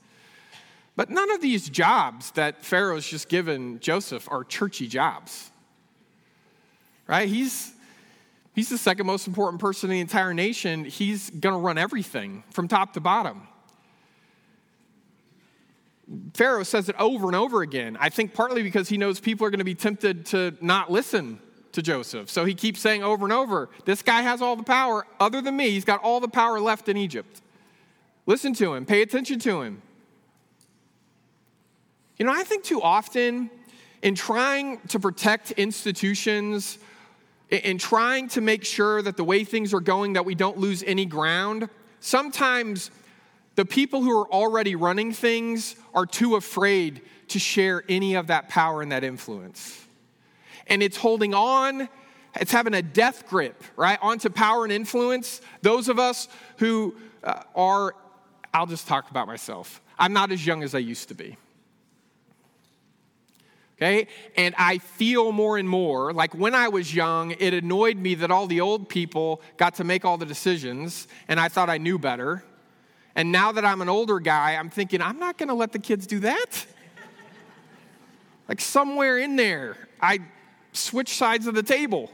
But 0.96 1.10
none 1.10 1.30
of 1.30 1.40
these 1.40 1.68
jobs 1.68 2.32
that 2.32 2.64
Pharaoh's 2.64 3.06
just 3.06 3.28
given 3.28 3.80
Joseph 3.80 4.28
are 4.30 4.44
churchy 4.44 4.88
jobs. 4.88 5.50
Right? 7.06 7.28
He's, 7.28 7.72
he's 8.54 8.68
the 8.68 8.78
second 8.78 9.06
most 9.06 9.26
important 9.26 9.60
person 9.60 9.90
in 9.90 9.94
the 9.94 10.00
entire 10.00 10.34
nation. 10.34 10.84
He's 10.84 11.30
going 11.30 11.54
to 11.54 11.60
run 11.60 11.78
everything 11.78 12.44
from 12.50 12.68
top 12.68 12.92
to 12.94 13.00
bottom. 13.00 13.48
Pharaoh 16.34 16.62
says 16.62 16.88
it 16.88 16.96
over 16.98 17.26
and 17.26 17.36
over 17.36 17.62
again. 17.62 17.96
I 17.98 18.08
think 18.08 18.34
partly 18.34 18.62
because 18.62 18.88
he 18.88 18.98
knows 18.98 19.20
people 19.20 19.46
are 19.46 19.50
going 19.50 19.58
to 19.58 19.64
be 19.64 19.74
tempted 19.74 20.26
to 20.26 20.54
not 20.60 20.90
listen 20.90 21.40
to 21.72 21.82
Joseph. 21.82 22.28
So 22.28 22.44
he 22.44 22.54
keeps 22.54 22.80
saying 22.80 23.02
over 23.02 23.24
and 23.24 23.32
over, 23.32 23.70
This 23.84 24.02
guy 24.02 24.22
has 24.22 24.42
all 24.42 24.56
the 24.56 24.62
power. 24.62 25.06
Other 25.18 25.40
than 25.40 25.56
me, 25.56 25.70
he's 25.70 25.84
got 25.84 26.02
all 26.02 26.20
the 26.20 26.28
power 26.28 26.60
left 26.60 26.88
in 26.88 26.96
Egypt. 26.96 27.40
Listen 28.26 28.52
to 28.54 28.74
him, 28.74 28.86
pay 28.86 29.02
attention 29.02 29.38
to 29.40 29.62
him. 29.62 29.82
You 32.18 32.26
know, 32.26 32.32
I 32.32 32.44
think 32.44 32.62
too 32.62 32.80
often 32.80 33.50
in 34.02 34.14
trying 34.14 34.78
to 34.88 35.00
protect 35.00 35.52
institutions, 35.52 36.78
in 37.52 37.78
trying 37.78 38.28
to 38.28 38.40
make 38.40 38.64
sure 38.64 39.02
that 39.02 39.16
the 39.16 39.24
way 39.24 39.44
things 39.44 39.74
are 39.74 39.80
going, 39.80 40.14
that 40.14 40.24
we 40.24 40.34
don't 40.34 40.58
lose 40.58 40.82
any 40.82 41.04
ground, 41.04 41.68
sometimes 42.00 42.90
the 43.54 43.64
people 43.64 44.02
who 44.02 44.18
are 44.18 44.32
already 44.32 44.74
running 44.74 45.12
things 45.12 45.76
are 45.94 46.06
too 46.06 46.36
afraid 46.36 47.02
to 47.28 47.38
share 47.38 47.84
any 47.88 48.14
of 48.14 48.28
that 48.28 48.48
power 48.48 48.82
and 48.82 48.90
that 48.92 49.04
influence 49.04 49.82
and 50.66 50.82
it's 50.82 50.96
holding 50.96 51.34
on. 51.34 51.88
It's 52.36 52.52
having 52.52 52.72
a 52.72 52.82
death 52.82 53.28
grip, 53.28 53.62
right, 53.76 53.98
onto 54.00 54.30
power 54.30 54.64
and 54.64 54.72
influence. 54.72 55.42
Those 55.60 55.88
of 55.88 55.98
us 55.98 56.28
who 56.56 56.94
uh, 57.22 57.42
are, 57.54 57.94
I'll 58.54 58.66
just 58.66 58.88
talk 58.88 59.10
about 59.10 59.26
myself. 59.26 59.82
I'm 59.98 60.14
not 60.14 60.32
as 60.32 60.46
young 60.46 60.62
as 60.62 60.74
I 60.74 60.78
used 60.78 61.08
to 61.08 61.14
be. 61.14 61.36
Okay? 63.82 64.06
And 64.36 64.54
I 64.56 64.78
feel 64.78 65.32
more 65.32 65.58
and 65.58 65.68
more 65.68 66.12
like 66.12 66.36
when 66.36 66.54
I 66.54 66.68
was 66.68 66.94
young, 66.94 67.32
it 67.32 67.52
annoyed 67.52 67.96
me 67.96 68.14
that 68.14 68.30
all 68.30 68.46
the 68.46 68.60
old 68.60 68.88
people 68.88 69.42
got 69.56 69.74
to 69.76 69.84
make 69.84 70.04
all 70.04 70.16
the 70.16 70.26
decisions, 70.26 71.08
and 71.26 71.40
I 71.40 71.48
thought 71.48 71.68
I 71.68 71.78
knew 71.78 71.98
better. 71.98 72.44
And 73.16 73.32
now 73.32 73.50
that 73.50 73.64
I'm 73.64 73.82
an 73.82 73.88
older 73.88 74.20
guy, 74.20 74.54
I'm 74.54 74.70
thinking, 74.70 75.02
I'm 75.02 75.18
not 75.18 75.36
to 75.48 75.54
let 75.54 75.72
the 75.72 75.80
kids 75.80 76.06
do 76.06 76.20
that. 76.20 76.64
like 78.48 78.60
somewhere 78.60 79.18
in 79.18 79.34
there, 79.34 79.76
I 80.00 80.20
switch 80.72 81.16
sides 81.16 81.48
of 81.48 81.56
the 81.56 81.64
table. 81.64 82.08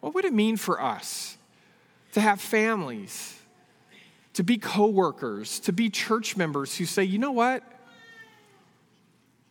What 0.00 0.14
would 0.14 0.26
it 0.26 0.34
mean 0.34 0.58
for 0.58 0.82
us 0.82 1.38
to 2.12 2.20
have 2.20 2.42
families, 2.42 3.40
to 4.34 4.44
be 4.44 4.58
coworkers, 4.58 5.60
to 5.60 5.72
be 5.72 5.88
church 5.88 6.36
members 6.36 6.76
who 6.76 6.84
say, 6.84 7.04
you 7.04 7.18
know 7.18 7.32
what? 7.32 7.62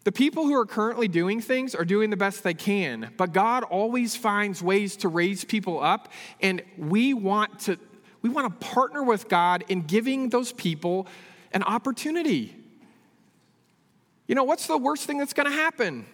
The 0.05 0.11
people 0.11 0.43
who 0.45 0.53
are 0.53 0.67
currently 0.67 1.07
doing 1.07 1.41
things 1.41 1.73
are 1.73 1.83
doing 1.83 2.11
the 2.11 2.17
best 2.17 2.43
they 2.43 2.53
can, 2.53 3.11
but 3.17 3.33
God 3.33 3.63
always 3.63 4.15
finds 4.15 4.61
ways 4.61 4.97
to 4.97 5.07
raise 5.07 5.43
people 5.43 5.81
up, 5.81 6.13
and 6.39 6.61
we 6.77 7.15
want 7.15 7.59
to 7.61 7.77
we 8.21 8.29
want 8.29 8.59
to 8.59 8.67
partner 8.67 9.03
with 9.03 9.27
God 9.27 9.63
in 9.67 9.81
giving 9.81 10.29
those 10.29 10.51
people 10.51 11.07
an 11.53 11.63
opportunity. 11.63 12.55
You 14.27 14.35
know, 14.35 14.43
what's 14.43 14.67
the 14.67 14.77
worst 14.77 15.05
thing 15.05 15.17
that's 15.17 15.33
going 15.33 15.49
to 15.49 15.55
happen? 15.55 16.05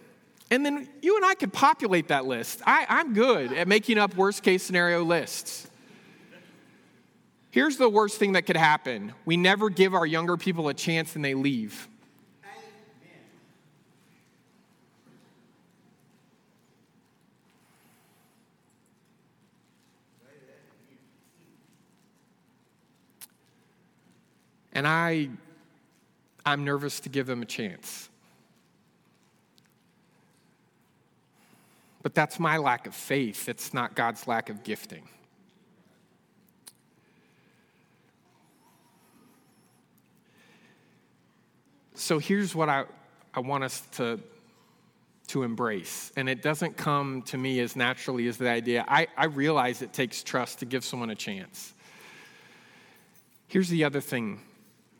And 0.50 0.64
then 0.64 0.88
you 1.00 1.16
and 1.16 1.24
I 1.24 1.34
could 1.34 1.54
populate 1.54 2.08
that 2.08 2.26
list. 2.26 2.60
I, 2.66 2.84
I'm 2.86 3.14
good 3.14 3.52
at 3.54 3.66
making 3.66 3.96
up 3.96 4.14
worst 4.14 4.42
case 4.42 4.62
scenario 4.62 5.02
lists. 5.02 5.66
Here's 7.50 7.78
the 7.78 7.88
worst 7.88 8.18
thing 8.18 8.32
that 8.32 8.42
could 8.42 8.58
happen 8.58 9.12
we 9.24 9.36
never 9.36 9.70
give 9.70 9.94
our 9.94 10.06
younger 10.06 10.36
people 10.36 10.68
a 10.68 10.74
chance 10.74 11.16
and 11.16 11.24
they 11.24 11.34
leave. 11.34 11.88
And 24.72 24.86
I, 24.86 25.28
I'm 26.44 26.64
nervous 26.64 27.00
to 27.00 27.08
give 27.08 27.26
them 27.26 27.42
a 27.42 27.46
chance. 27.46 28.08
But 32.02 32.14
that's 32.14 32.40
my 32.40 32.56
lack 32.56 32.86
of 32.86 32.94
faith. 32.94 33.48
It's 33.48 33.72
not 33.72 33.94
God's 33.94 34.26
lack 34.26 34.50
of 34.50 34.64
gifting. 34.64 35.08
So 41.94 42.18
here's 42.18 42.52
what 42.52 42.68
I, 42.68 42.84
I 43.32 43.38
want 43.40 43.62
us 43.62 43.82
to, 43.92 44.18
to 45.28 45.44
embrace. 45.44 46.10
And 46.16 46.28
it 46.28 46.42
doesn't 46.42 46.76
come 46.76 47.22
to 47.22 47.38
me 47.38 47.60
as 47.60 47.76
naturally 47.76 48.26
as 48.26 48.38
the 48.38 48.48
idea. 48.48 48.84
I, 48.88 49.06
I 49.16 49.26
realize 49.26 49.82
it 49.82 49.92
takes 49.92 50.24
trust 50.24 50.58
to 50.58 50.66
give 50.66 50.84
someone 50.84 51.10
a 51.10 51.14
chance. 51.14 51.72
Here's 53.46 53.68
the 53.68 53.84
other 53.84 54.00
thing 54.00 54.40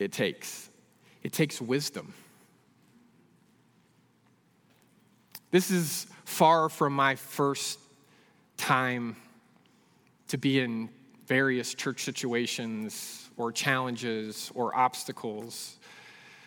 it 0.03 0.13
takes 0.13 0.71
it 1.23 1.33
takes 1.33 1.61
wisdom. 1.61 2.13
This 5.51 5.71
is 5.71 6.07
far 6.25 6.69
from 6.69 6.95
my 6.95 7.15
first 7.15 7.79
time 8.57 9.17
to 10.29 10.39
be 10.39 10.61
in 10.61 10.89
various 11.27 11.75
church 11.75 12.03
situations 12.03 13.31
or 13.37 13.53
challenges 13.53 14.51
or 14.55 14.75
obstacles. 14.75 15.79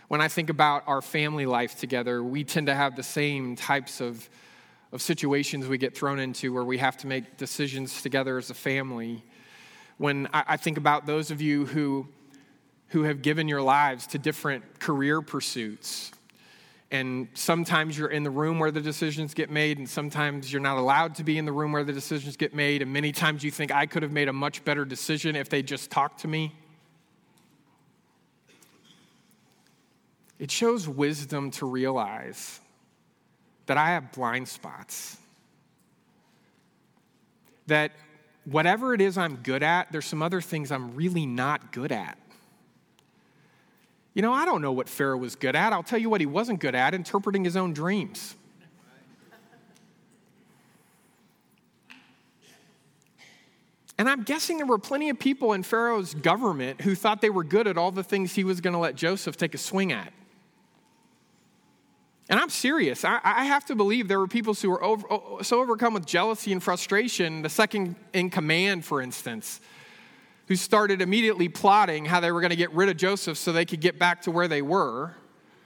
When 0.07 0.21
I 0.21 0.27
think 0.27 0.49
about 0.49 0.83
our 0.87 1.01
family 1.01 1.45
life 1.45 1.79
together, 1.79 2.23
we 2.23 2.43
tend 2.43 2.67
to 2.67 2.75
have 2.75 2.95
the 2.95 3.03
same 3.03 3.55
types 3.55 4.01
of, 4.01 4.29
of 4.91 5.01
situations 5.01 5.67
we 5.67 5.77
get 5.77 5.95
thrown 5.95 6.19
into 6.19 6.53
where 6.53 6.63
we 6.63 6.77
have 6.79 6.97
to 6.97 7.07
make 7.07 7.37
decisions 7.37 8.01
together 8.01 8.37
as 8.37 8.49
a 8.49 8.53
family. 8.53 9.23
When 9.97 10.27
I, 10.33 10.43
I 10.49 10.57
think 10.57 10.77
about 10.77 11.05
those 11.05 11.31
of 11.31 11.41
you 11.41 11.65
who, 11.65 12.07
who 12.89 13.04
have 13.04 13.21
given 13.21 13.48
your 13.48 13.62
lives 13.62 14.08
to 14.08 14.17
different 14.17 14.80
career 14.80 15.21
pursuits, 15.21 16.12
and 16.91 17.28
sometimes 17.34 17.98
you're 17.98 18.10
in 18.10 18.24
the 18.24 18.30
room 18.30 18.60
where 18.60 18.71
the 18.71 18.80
decisions 18.80 19.34
get 19.34 19.50
made, 19.50 19.80
and 19.80 19.89
sometimes 19.89 20.52
you're 20.52 20.62
not 20.62 20.78
allowed 20.78 21.15
to 21.15 21.24
be 21.24 21.38
in 21.38 21.45
the 21.45 21.52
room 21.52 21.71
where 21.71 21.84
the 21.84 21.91
decisions 21.91 22.38
get 22.38 22.54
made. 22.54 22.82
And 22.82 22.93
many 22.93 23.12
times 23.12 23.43
you 23.43 23.52
think, 23.52 23.74
I 23.74 23.86
could 23.86 24.04
have 24.04 24.12
made 24.12 24.30
a 24.30 24.34
much 24.34 24.63
better 24.63 24.86
decision 24.86 25.36
if 25.36 25.50
they 25.50 25.62
just 25.62 25.89
talked 25.89 26.21
to 26.21 26.28
me. 26.28 26.54
It 30.38 30.52
shows 30.52 30.88
wisdom 30.88 31.52
to 31.52 31.65
realize 31.65 32.60
that 33.65 33.78
I 33.78 33.89
have 33.89 34.12
blind 34.12 34.48
spots. 34.48 35.17
That 37.67 37.93
whatever 38.43 38.93
it 38.93 39.02
is 39.02 39.17
I'm 39.17 39.38
good 39.38 39.63
at, 39.63 39.91
there's 39.91 40.06
some 40.06 40.21
other 40.21 40.39
things 40.39 40.71
I'm 40.71 40.95
really 40.95 41.26
not 41.26 41.71
good 41.71 41.91
at. 41.91 42.17
You 44.15 44.21
know, 44.21 44.34
I 44.34 44.45
don't 44.45 44.62
know 44.62 44.71
what 44.71 44.88
Pharaoh 44.89 45.17
was 45.17 45.36
good 45.36 45.56
at. 45.56 45.73
I'll 45.73 45.84
tell 45.84 45.99
you 45.99 46.10
what 46.10 46.21
he 46.21 46.25
wasn't 46.25 46.62
good 46.62 46.73
at 46.73 46.93
interpreting 46.93 47.43
his 47.43 47.58
own 47.58 47.73
dreams. 47.73 48.36
And 53.97 54.10
I'm 54.10 54.23
guessing 54.23 54.58
there 54.58 54.65
were 54.65 54.78
plenty 54.78 55.10
of 55.10 55.19
people 55.19 55.54
in 55.54 55.63
Pharaoh's 55.63 56.13
government 56.13 56.82
who 56.82 56.95
thought 56.95 57.21
they 57.21 57.30
were 57.30 57.43
good 57.43 57.67
at 57.67 57.78
all 57.78 57.91
the 57.91 58.04
things 58.04 58.34
he 58.34 58.43
was 58.43 58.60
going 58.60 58.73
to 58.73 58.80
let 58.80 58.95
Joseph 58.95 59.38
take 59.38 59.54
a 59.54 59.58
swing 59.58 59.91
at. 59.91 60.12
And 62.30 62.39
I'm 62.39 62.49
serious. 62.49 63.06
I, 63.06 63.19
I, 63.23 63.45
have 63.45 63.65
to 63.65 63.75
believe 63.75 64.08
there 64.08 64.19
were 64.19 64.28
people 64.28 64.56
who 64.56 64.71
were 64.71 64.84
over, 64.84 65.08
so 65.43 65.62
overcome 65.62 65.93
with 65.93 66.08
jealousy 66.08 66.51
and 66.51 66.62
frustration, 66.62 67.43
the 67.43 67.49
second 67.49 67.95
in 68.13 68.32
command, 68.32 68.84
for 68.84 68.99
instance, 68.99 69.62
who 70.47 70.55
started 70.55 71.01
immediately 71.01 71.49
plotting 71.49 72.05
how 72.05 72.19
they 72.19 72.31
were 72.31 72.41
going 72.41 72.51
to 72.51 72.55
get 72.55 72.71
rid 72.71 72.89
of 72.89 72.97
Joseph 72.97 73.38
so 73.38 73.51
they 73.51 73.65
could 73.65 73.81
get 73.81 73.97
back 73.97 74.21
to 74.23 74.31
where 74.31 74.47
they 74.47 74.62
were. 74.62 75.15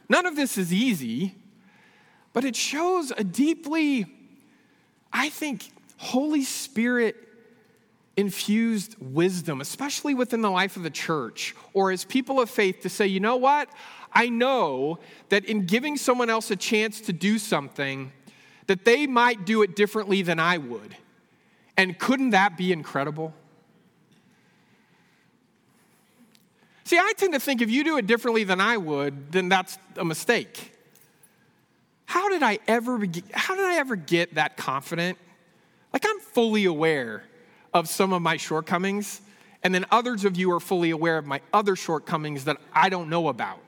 None 0.08 0.26
of 0.26 0.36
this 0.36 0.58
is 0.58 0.74
easy, 0.74 1.36
but 2.34 2.46
it 2.46 2.56
shows 2.56 3.12
a 3.12 3.24
deeply, 3.24 4.06
I 5.12 5.30
think, 5.30 5.72
Holy 5.98 6.44
Spirit 6.44 7.15
infused 8.15 8.96
wisdom, 9.00 9.62
especially 9.62 10.13
within 10.13 10.42
the 10.42 10.52
life 10.52 10.76
of 10.76 10.84
the 10.84 10.89
church 10.89 11.56
or 11.74 11.92
as 11.92 12.04
people 12.06 12.39
of 12.39 12.50
faith, 12.50 12.82
to 12.82 12.89
say, 12.89 13.08
you 13.08 13.20
know 13.20 13.38
what? 13.38 13.70
I 14.12 14.30
know 14.30 15.00
that 15.30 15.46
in 15.46 15.65
giving 15.65 15.98
someone 15.98 16.30
else 16.30 16.52
a 16.52 16.56
chance 16.56 17.02
to 17.02 17.13
do 17.13 17.38
something, 17.38 18.12
that 18.68 18.86
they 18.86 19.08
might 19.08 19.46
do 19.46 19.62
it 19.62 19.76
differently 19.76 20.22
than 20.22 20.39
I 20.39 20.58
would. 20.58 20.96
And 21.78 21.98
couldn't 21.98 22.32
that 22.32 22.58
be 22.58 22.72
incredible? 22.72 23.34
See, 26.89 26.97
I 26.97 27.13
tend 27.15 27.34
to 27.34 27.39
think 27.39 27.62
if 27.62 27.69
you 27.69 27.84
do 27.84 27.97
it 27.97 28.08
differently 28.08 28.43
than 28.43 28.60
I 28.60 28.78
would, 28.78 29.32
then 29.32 29.47
that's 29.47 29.78
a 29.95 30.04
mistake. 30.04 30.73
How 32.06 32.30
did 32.30 32.41
I 32.41 32.58
ever 32.67 32.97
how 33.32 33.56
did 33.56 33.65
I 33.65 33.75
ever 33.75 33.95
get 33.95 34.34
that 34.34 34.58
confident? 34.58 35.19
Like 35.93 36.04
I'm 36.08 36.19
fully 36.19 36.65
aware 36.65 37.23
of 37.75 37.88
some 37.88 38.12
of 38.12 38.23
my 38.23 38.38
shortcomings, 38.38 39.21
and 39.62 39.75
then 39.75 39.86
others 39.91 40.25
of 40.25 40.36
you 40.36 40.52
are 40.52 40.60
fully 40.60 40.89
aware 40.89 41.19
of 41.19 41.28
my 41.28 41.41
other 41.54 41.75
shortcomings 41.75 42.45
that 42.45 42.58
I 42.73 42.89
don't 42.89 43.10
know 43.10 43.28
about 43.28 43.60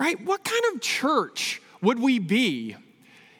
right? 0.00 0.18
What 0.24 0.42
kind 0.42 0.62
of 0.74 0.80
church 0.80 1.60
would 1.82 2.00
we 2.00 2.18
be 2.18 2.74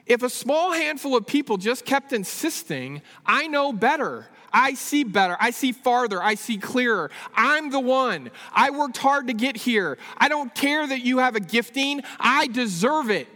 if 0.05 0.23
a 0.23 0.29
small 0.29 0.71
handful 0.71 1.17
of 1.17 1.25
people 1.25 1.57
just 1.57 1.85
kept 1.85 2.13
insisting, 2.13 3.01
I 3.25 3.47
know 3.47 3.73
better? 3.73 4.27
I 4.53 4.73
see 4.73 5.03
better. 5.03 5.37
I 5.39 5.51
see 5.51 5.71
farther. 5.71 6.21
I 6.21 6.35
see 6.35 6.57
clearer. 6.57 7.11
I'm 7.35 7.69
the 7.69 7.79
one. 7.79 8.31
I 8.53 8.71
worked 8.71 8.97
hard 8.97 9.27
to 9.27 9.33
get 9.33 9.55
here. 9.55 9.97
I 10.17 10.27
don't 10.27 10.53
care 10.53 10.85
that 10.85 11.01
you 11.01 11.19
have 11.19 11.35
a 11.35 11.39
gifting. 11.39 12.01
I 12.19 12.47
deserve 12.47 13.09
it. 13.09 13.27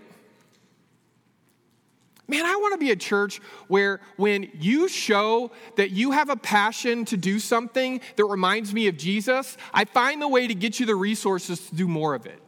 Man, 2.27 2.43
I 2.43 2.55
want 2.55 2.73
to 2.73 2.79
be 2.79 2.89
a 2.89 2.95
church 2.95 3.39
where 3.67 4.01
when 4.17 4.49
you 4.55 4.87
show 4.87 5.51
that 5.75 5.91
you 5.91 6.11
have 6.11 6.29
a 6.29 6.35
passion 6.35 7.05
to 7.05 7.17
do 7.17 7.39
something 7.39 8.01
that 8.15 8.25
reminds 8.25 8.73
me 8.73 8.87
of 8.87 8.97
Jesus, 8.97 9.57
I 9.71 9.85
find 9.85 10.21
the 10.21 10.27
way 10.27 10.47
to 10.47 10.55
get 10.55 10.79
you 10.79 10.87
the 10.87 10.95
resources 10.95 11.69
to 11.69 11.75
do 11.75 11.87
more 11.87 12.15
of 12.15 12.25
it 12.25 12.41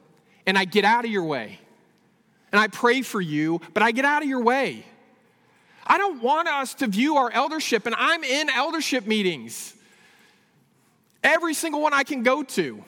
and 0.47 0.57
I 0.57 0.65
get 0.65 0.85
out 0.85 1.05
of 1.05 1.11
your 1.11 1.25
way. 1.25 1.59
And 2.51 2.59
I 2.59 2.67
pray 2.69 3.01
for 3.01 3.21
you, 3.21 3.61
but 3.73 3.83
I 3.83 3.91
get 3.91 4.05
out 4.05 4.23
of 4.23 4.29
your 4.29 4.41
way. 4.41 4.85
I 5.87 5.97
don't 5.97 6.21
want 6.21 6.47
us 6.47 6.73
to 6.75 6.87
view 6.87 7.15
our 7.15 7.31
eldership, 7.31 7.85
and 7.85 7.95
I'm 7.97 8.23
in 8.23 8.49
eldership 8.49 9.07
meetings, 9.07 9.73
every 11.23 11.53
single 11.53 11.81
one 11.81 11.93
I 11.93 12.03
can 12.03 12.23
go 12.23 12.43
to. 12.43 12.83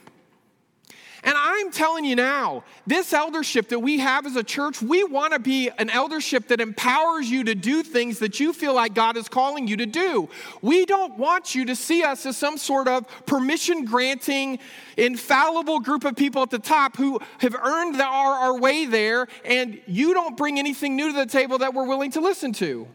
And 1.23 1.33
I'm 1.37 1.71
telling 1.71 2.05
you 2.05 2.15
now, 2.15 2.63
this 2.87 3.11
eldership 3.11 3.69
that 3.69 3.79
we 3.79 3.99
have 3.99 4.25
as 4.25 4.35
a 4.35 4.43
church, 4.43 4.81
we 4.81 5.03
want 5.03 5.33
to 5.33 5.39
be 5.39 5.69
an 5.77 5.89
eldership 5.89 6.47
that 6.47 6.61
empowers 6.61 7.29
you 7.29 7.43
to 7.43 7.55
do 7.55 7.83
things 7.83 8.19
that 8.19 8.39
you 8.39 8.53
feel 8.53 8.73
like 8.73 8.93
God 8.93 9.17
is 9.17 9.27
calling 9.27 9.67
you 9.67 9.75
to 9.77 9.85
do. 9.85 10.29
We 10.61 10.85
don't 10.85 11.17
want 11.17 11.55
you 11.55 11.65
to 11.65 11.75
see 11.75 12.03
us 12.03 12.25
as 12.25 12.37
some 12.37 12.57
sort 12.57 12.87
of 12.87 13.05
permission 13.25 13.83
granting, 13.83 14.59
infallible 14.95 15.81
group 15.81 16.05
of 16.05 16.15
people 16.15 16.41
at 16.41 16.51
the 16.51 16.59
top 16.59 16.95
who 16.95 17.19
have 17.39 17.55
earned 17.55 17.95
the, 17.95 18.05
our, 18.05 18.33
our 18.35 18.59
way 18.59 18.85
there, 18.85 19.27
and 19.43 19.81
you 19.87 20.13
don't 20.13 20.37
bring 20.37 20.57
anything 20.57 20.95
new 20.95 21.11
to 21.11 21.17
the 21.17 21.25
table 21.25 21.57
that 21.57 21.73
we're 21.73 21.87
willing 21.87 22.11
to 22.11 22.21
listen 22.21 22.53
to. 22.53 22.87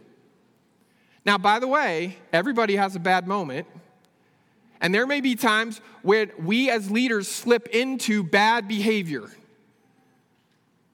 Now, 1.26 1.38
by 1.38 1.58
the 1.58 1.68
way, 1.68 2.16
everybody 2.32 2.76
has 2.76 2.96
a 2.96 3.00
bad 3.00 3.26
moment. 3.26 3.66
And 4.84 4.94
there 4.94 5.06
may 5.06 5.22
be 5.22 5.34
times 5.34 5.80
where 6.02 6.28
we 6.38 6.68
as 6.68 6.90
leaders 6.90 7.26
slip 7.26 7.68
into 7.68 8.22
bad 8.22 8.68
behavior. 8.68 9.30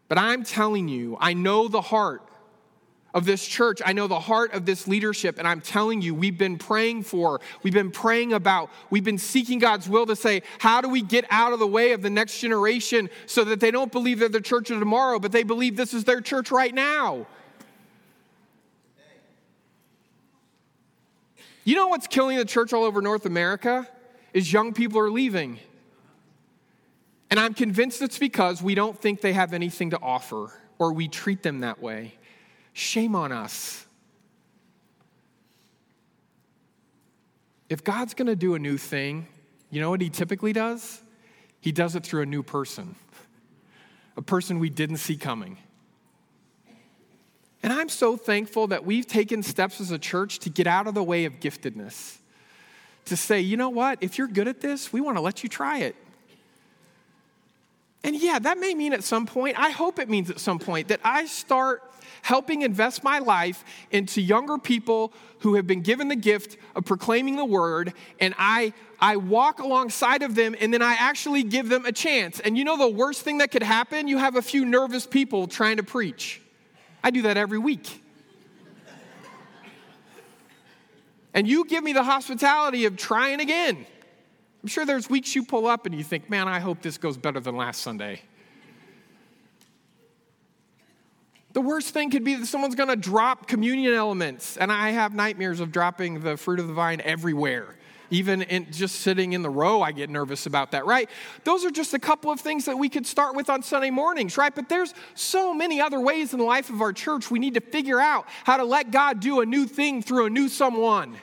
But 0.06 0.16
I'm 0.16 0.44
telling 0.44 0.86
you, 0.86 1.18
I 1.20 1.32
know 1.32 1.66
the 1.66 1.80
heart 1.80 2.22
of 3.12 3.24
this 3.24 3.44
church. 3.44 3.82
I 3.84 3.92
know 3.92 4.06
the 4.06 4.20
heart 4.20 4.52
of 4.52 4.64
this 4.64 4.86
leadership. 4.86 5.40
And 5.40 5.48
I'm 5.48 5.60
telling 5.60 6.02
you, 6.02 6.14
we've 6.14 6.38
been 6.38 6.56
praying 6.56 7.02
for, 7.02 7.40
we've 7.64 7.74
been 7.74 7.90
praying 7.90 8.32
about, 8.32 8.70
we've 8.90 9.02
been 9.02 9.18
seeking 9.18 9.58
God's 9.58 9.88
will 9.88 10.06
to 10.06 10.14
say, 10.14 10.44
how 10.60 10.80
do 10.80 10.88
we 10.88 11.02
get 11.02 11.24
out 11.28 11.52
of 11.52 11.58
the 11.58 11.66
way 11.66 11.90
of 11.90 12.00
the 12.00 12.10
next 12.10 12.38
generation 12.38 13.10
so 13.26 13.42
that 13.42 13.58
they 13.58 13.72
don't 13.72 13.90
believe 13.90 14.20
they're 14.20 14.28
the 14.28 14.40
church 14.40 14.70
of 14.70 14.78
tomorrow, 14.78 15.18
but 15.18 15.32
they 15.32 15.42
believe 15.42 15.74
this 15.74 15.94
is 15.94 16.04
their 16.04 16.20
church 16.20 16.52
right 16.52 16.72
now? 16.72 17.26
You 21.64 21.76
know 21.76 21.88
what's 21.88 22.06
killing 22.06 22.38
the 22.38 22.44
church 22.44 22.72
all 22.72 22.84
over 22.84 23.02
North 23.02 23.26
America? 23.26 23.86
Is 24.32 24.52
young 24.52 24.72
people 24.72 24.98
are 25.00 25.10
leaving. 25.10 25.58
And 27.30 27.38
I'm 27.38 27.54
convinced 27.54 28.02
it's 28.02 28.18
because 28.18 28.62
we 28.62 28.74
don't 28.74 28.98
think 28.98 29.20
they 29.20 29.32
have 29.32 29.52
anything 29.52 29.90
to 29.90 30.00
offer 30.00 30.52
or 30.78 30.92
we 30.92 31.08
treat 31.08 31.42
them 31.42 31.60
that 31.60 31.80
way. 31.80 32.14
Shame 32.72 33.14
on 33.14 33.30
us. 33.32 33.86
If 37.68 37.84
God's 37.84 38.14
going 38.14 38.26
to 38.26 38.36
do 38.36 38.54
a 38.54 38.58
new 38.58 38.76
thing, 38.76 39.28
you 39.70 39.80
know 39.80 39.90
what 39.90 40.00
he 40.00 40.10
typically 40.10 40.52
does? 40.52 41.00
He 41.60 41.70
does 41.70 41.94
it 41.94 42.04
through 42.04 42.22
a 42.22 42.26
new 42.26 42.42
person, 42.42 42.96
a 44.16 44.22
person 44.22 44.58
we 44.58 44.70
didn't 44.70 44.96
see 44.96 45.16
coming. 45.16 45.58
And 47.62 47.72
I'm 47.72 47.88
so 47.88 48.16
thankful 48.16 48.68
that 48.68 48.84
we've 48.86 49.06
taken 49.06 49.42
steps 49.42 49.80
as 49.80 49.90
a 49.90 49.98
church 49.98 50.38
to 50.40 50.50
get 50.50 50.66
out 50.66 50.86
of 50.86 50.94
the 50.94 51.02
way 51.02 51.26
of 51.26 51.40
giftedness. 51.40 52.16
To 53.06 53.16
say, 53.16 53.40
you 53.40 53.56
know 53.56 53.68
what, 53.68 53.98
if 54.00 54.18
you're 54.18 54.28
good 54.28 54.48
at 54.48 54.60
this, 54.60 54.92
we 54.92 55.00
want 55.00 55.16
to 55.16 55.20
let 55.20 55.42
you 55.42 55.48
try 55.48 55.78
it. 55.80 55.96
And 58.02 58.16
yeah, 58.16 58.38
that 58.38 58.58
may 58.58 58.74
mean 58.74 58.92
at 58.92 59.04
some 59.04 59.26
point, 59.26 59.58
I 59.58 59.70
hope 59.70 59.98
it 59.98 60.08
means 60.08 60.30
at 60.30 60.40
some 60.40 60.58
point, 60.58 60.88
that 60.88 61.00
I 61.04 61.26
start 61.26 61.82
helping 62.22 62.62
invest 62.62 63.04
my 63.04 63.18
life 63.18 63.64
into 63.90 64.20
younger 64.20 64.58
people 64.58 65.12
who 65.40 65.54
have 65.54 65.66
been 65.66 65.82
given 65.82 66.08
the 66.08 66.16
gift 66.16 66.56
of 66.74 66.84
proclaiming 66.84 67.36
the 67.36 67.44
word, 67.44 67.92
and 68.18 68.34
I, 68.38 68.72
I 69.00 69.16
walk 69.16 69.58
alongside 69.58 70.22
of 70.22 70.34
them 70.34 70.54
and 70.60 70.72
then 70.72 70.82
I 70.82 70.94
actually 70.98 71.42
give 71.42 71.68
them 71.68 71.86
a 71.86 71.92
chance. 71.92 72.40
And 72.40 72.56
you 72.56 72.64
know 72.64 72.76
the 72.76 72.88
worst 72.88 73.22
thing 73.22 73.38
that 73.38 73.50
could 73.50 73.62
happen? 73.62 74.08
You 74.08 74.18
have 74.18 74.36
a 74.36 74.42
few 74.42 74.64
nervous 74.64 75.06
people 75.06 75.46
trying 75.46 75.76
to 75.78 75.82
preach. 75.82 76.39
I 77.02 77.10
do 77.10 77.22
that 77.22 77.36
every 77.36 77.58
week. 77.58 78.02
And 81.32 81.46
you 81.46 81.64
give 81.64 81.84
me 81.84 81.92
the 81.92 82.02
hospitality 82.02 82.84
of 82.86 82.96
trying 82.96 83.40
again. 83.40 83.86
I'm 84.62 84.68
sure 84.68 84.84
there's 84.84 85.08
weeks 85.08 85.34
you 85.34 85.44
pull 85.44 85.66
up 85.66 85.86
and 85.86 85.94
you 85.94 86.04
think, 86.04 86.28
man, 86.28 86.48
I 86.48 86.58
hope 86.58 86.82
this 86.82 86.98
goes 86.98 87.16
better 87.16 87.40
than 87.40 87.56
last 87.56 87.82
Sunday. 87.82 88.20
The 91.52 91.60
worst 91.60 91.94
thing 91.94 92.10
could 92.10 92.24
be 92.24 92.36
that 92.36 92.46
someone's 92.46 92.76
going 92.76 92.90
to 92.90 92.96
drop 92.96 93.48
communion 93.48 93.94
elements, 93.94 94.56
and 94.56 94.70
I 94.70 94.90
have 94.90 95.14
nightmares 95.14 95.58
of 95.58 95.72
dropping 95.72 96.20
the 96.20 96.36
fruit 96.36 96.60
of 96.60 96.68
the 96.68 96.74
vine 96.74 97.00
everywhere. 97.00 97.74
Even 98.10 98.42
in 98.42 98.70
just 98.72 98.96
sitting 98.96 99.32
in 99.34 99.42
the 99.42 99.50
row, 99.50 99.82
I 99.82 99.92
get 99.92 100.10
nervous 100.10 100.46
about 100.46 100.72
that, 100.72 100.84
right? 100.84 101.08
Those 101.44 101.64
are 101.64 101.70
just 101.70 101.94
a 101.94 101.98
couple 101.98 102.32
of 102.32 102.40
things 102.40 102.64
that 102.64 102.76
we 102.76 102.88
could 102.88 103.06
start 103.06 103.36
with 103.36 103.48
on 103.48 103.62
Sunday 103.62 103.90
mornings, 103.90 104.36
right? 104.36 104.52
But 104.52 104.68
there's 104.68 104.94
so 105.14 105.54
many 105.54 105.80
other 105.80 106.00
ways 106.00 106.32
in 106.32 106.40
the 106.40 106.44
life 106.44 106.70
of 106.70 106.80
our 106.80 106.92
church 106.92 107.30
we 107.30 107.38
need 107.38 107.54
to 107.54 107.60
figure 107.60 108.00
out 108.00 108.26
how 108.44 108.56
to 108.56 108.64
let 108.64 108.90
God 108.90 109.20
do 109.20 109.40
a 109.40 109.46
new 109.46 109.64
thing 109.64 110.02
through 110.02 110.26
a 110.26 110.30
new 110.30 110.48
someone. 110.48 111.16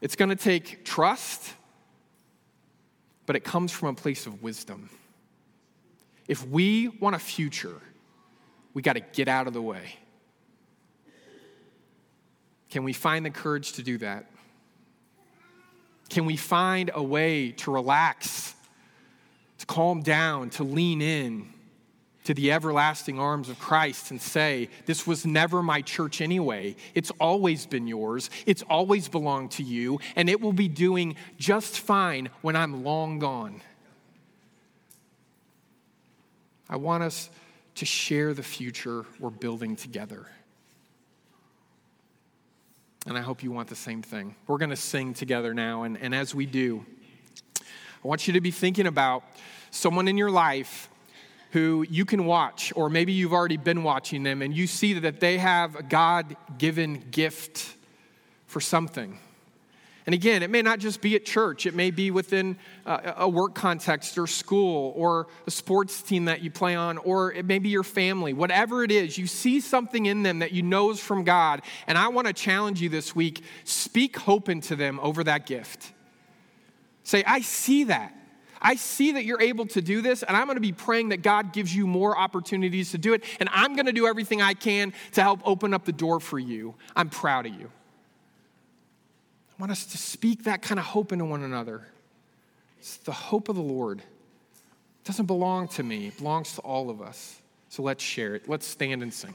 It's 0.00 0.14
going 0.14 0.28
to 0.28 0.36
take 0.36 0.84
trust, 0.84 1.52
but 3.26 3.34
it 3.34 3.42
comes 3.42 3.72
from 3.72 3.88
a 3.88 3.94
place 3.94 4.26
of 4.26 4.40
wisdom. 4.40 4.88
If 6.28 6.46
we 6.46 6.88
want 6.88 7.16
a 7.16 7.18
future, 7.18 7.80
we 8.72 8.82
got 8.82 8.92
to 8.92 9.00
get 9.00 9.26
out 9.26 9.48
of 9.48 9.52
the 9.52 9.62
way. 9.62 9.96
Can 12.76 12.84
we 12.84 12.92
find 12.92 13.24
the 13.24 13.30
courage 13.30 13.72
to 13.72 13.82
do 13.82 13.96
that? 13.96 14.26
Can 16.10 16.26
we 16.26 16.36
find 16.36 16.90
a 16.92 17.02
way 17.02 17.52
to 17.52 17.70
relax, 17.70 18.54
to 19.56 19.64
calm 19.64 20.02
down, 20.02 20.50
to 20.50 20.62
lean 20.62 21.00
in 21.00 21.48
to 22.24 22.34
the 22.34 22.52
everlasting 22.52 23.18
arms 23.18 23.48
of 23.48 23.58
Christ 23.58 24.10
and 24.10 24.20
say, 24.20 24.68
This 24.84 25.06
was 25.06 25.24
never 25.24 25.62
my 25.62 25.80
church 25.80 26.20
anyway. 26.20 26.76
It's 26.94 27.10
always 27.18 27.64
been 27.64 27.86
yours, 27.86 28.28
it's 28.44 28.60
always 28.68 29.08
belonged 29.08 29.52
to 29.52 29.62
you, 29.62 29.98
and 30.14 30.28
it 30.28 30.42
will 30.42 30.52
be 30.52 30.68
doing 30.68 31.16
just 31.38 31.80
fine 31.80 32.28
when 32.42 32.56
I'm 32.56 32.84
long 32.84 33.18
gone. 33.18 33.62
I 36.68 36.76
want 36.76 37.04
us 37.04 37.30
to 37.76 37.86
share 37.86 38.34
the 38.34 38.42
future 38.42 39.06
we're 39.18 39.30
building 39.30 39.76
together. 39.76 40.26
And 43.06 43.16
I 43.16 43.20
hope 43.20 43.44
you 43.44 43.52
want 43.52 43.68
the 43.68 43.76
same 43.76 44.02
thing. 44.02 44.34
We're 44.48 44.58
going 44.58 44.70
to 44.70 44.76
sing 44.76 45.14
together 45.14 45.54
now. 45.54 45.84
And, 45.84 45.96
and 45.96 46.12
as 46.12 46.34
we 46.34 46.44
do, 46.44 46.84
I 47.60 48.08
want 48.08 48.26
you 48.26 48.32
to 48.32 48.40
be 48.40 48.50
thinking 48.50 48.86
about 48.86 49.22
someone 49.70 50.08
in 50.08 50.16
your 50.16 50.30
life 50.30 50.88
who 51.52 51.86
you 51.88 52.04
can 52.04 52.26
watch, 52.26 52.72
or 52.74 52.90
maybe 52.90 53.12
you've 53.12 53.32
already 53.32 53.56
been 53.56 53.84
watching 53.84 54.24
them, 54.24 54.42
and 54.42 54.54
you 54.54 54.66
see 54.66 54.92
that 54.94 55.20
they 55.20 55.38
have 55.38 55.76
a 55.76 55.82
God 55.82 56.36
given 56.58 57.04
gift 57.12 57.76
for 58.46 58.60
something. 58.60 59.18
And 60.06 60.14
again, 60.14 60.44
it 60.44 60.50
may 60.50 60.62
not 60.62 60.78
just 60.78 61.00
be 61.00 61.16
at 61.16 61.24
church, 61.24 61.66
it 61.66 61.74
may 61.74 61.90
be 61.90 62.12
within 62.12 62.56
uh, 62.86 63.14
a 63.16 63.28
work 63.28 63.56
context 63.56 64.16
or 64.16 64.28
school 64.28 64.92
or 64.94 65.26
a 65.48 65.50
sports 65.50 66.00
team 66.00 66.26
that 66.26 66.42
you 66.42 66.50
play 66.50 66.76
on, 66.76 66.96
or 66.98 67.32
it 67.32 67.44
may 67.44 67.58
be 67.58 67.70
your 67.70 67.82
family. 67.82 68.32
Whatever 68.32 68.84
it 68.84 68.92
is, 68.92 69.18
you 69.18 69.26
see 69.26 69.58
something 69.58 70.06
in 70.06 70.22
them 70.22 70.38
that 70.38 70.52
you 70.52 70.62
know 70.62 70.90
is 70.90 71.00
from 71.00 71.24
God. 71.24 71.62
And 71.88 71.98
I 71.98 72.06
want 72.08 72.28
to 72.28 72.32
challenge 72.32 72.80
you 72.80 72.88
this 72.88 73.16
week 73.16 73.42
speak 73.64 74.16
hope 74.16 74.48
into 74.48 74.76
them 74.76 75.00
over 75.02 75.24
that 75.24 75.44
gift. 75.44 75.92
Say, 77.02 77.24
I 77.24 77.40
see 77.40 77.84
that. 77.84 78.12
I 78.62 78.76
see 78.76 79.12
that 79.12 79.24
you're 79.24 79.40
able 79.40 79.66
to 79.66 79.82
do 79.82 80.02
this, 80.02 80.22
and 80.22 80.36
I'm 80.36 80.46
going 80.46 80.56
to 80.56 80.60
be 80.60 80.72
praying 80.72 81.10
that 81.10 81.22
God 81.22 81.52
gives 81.52 81.74
you 81.74 81.86
more 81.86 82.16
opportunities 82.16 82.92
to 82.92 82.98
do 82.98 83.12
it. 83.12 83.22
And 83.38 83.48
I'm 83.52 83.74
going 83.74 83.86
to 83.86 83.92
do 83.92 84.06
everything 84.06 84.40
I 84.40 84.54
can 84.54 84.92
to 85.12 85.22
help 85.22 85.40
open 85.44 85.74
up 85.74 85.84
the 85.84 85.92
door 85.92 86.20
for 86.20 86.38
you. 86.38 86.74
I'm 86.94 87.10
proud 87.10 87.46
of 87.46 87.54
you. 87.54 87.70
I 89.56 89.62
want 89.62 89.72
us 89.72 89.86
to 89.86 89.98
speak 89.98 90.44
that 90.44 90.60
kind 90.60 90.78
of 90.78 90.84
hope 90.84 91.12
into 91.12 91.24
one 91.24 91.42
another. 91.42 91.86
It's 92.78 92.98
the 92.98 93.12
hope 93.12 93.48
of 93.48 93.56
the 93.56 93.62
Lord. 93.62 94.00
It 94.00 95.04
doesn't 95.04 95.26
belong 95.26 95.68
to 95.68 95.82
me, 95.82 96.08
it 96.08 96.18
belongs 96.18 96.54
to 96.56 96.60
all 96.60 96.90
of 96.90 97.00
us. 97.00 97.40
So 97.68 97.82
let's 97.82 98.02
share 98.02 98.34
it. 98.34 98.48
Let's 98.48 98.66
stand 98.66 99.02
and 99.02 99.12
sing. 99.12 99.34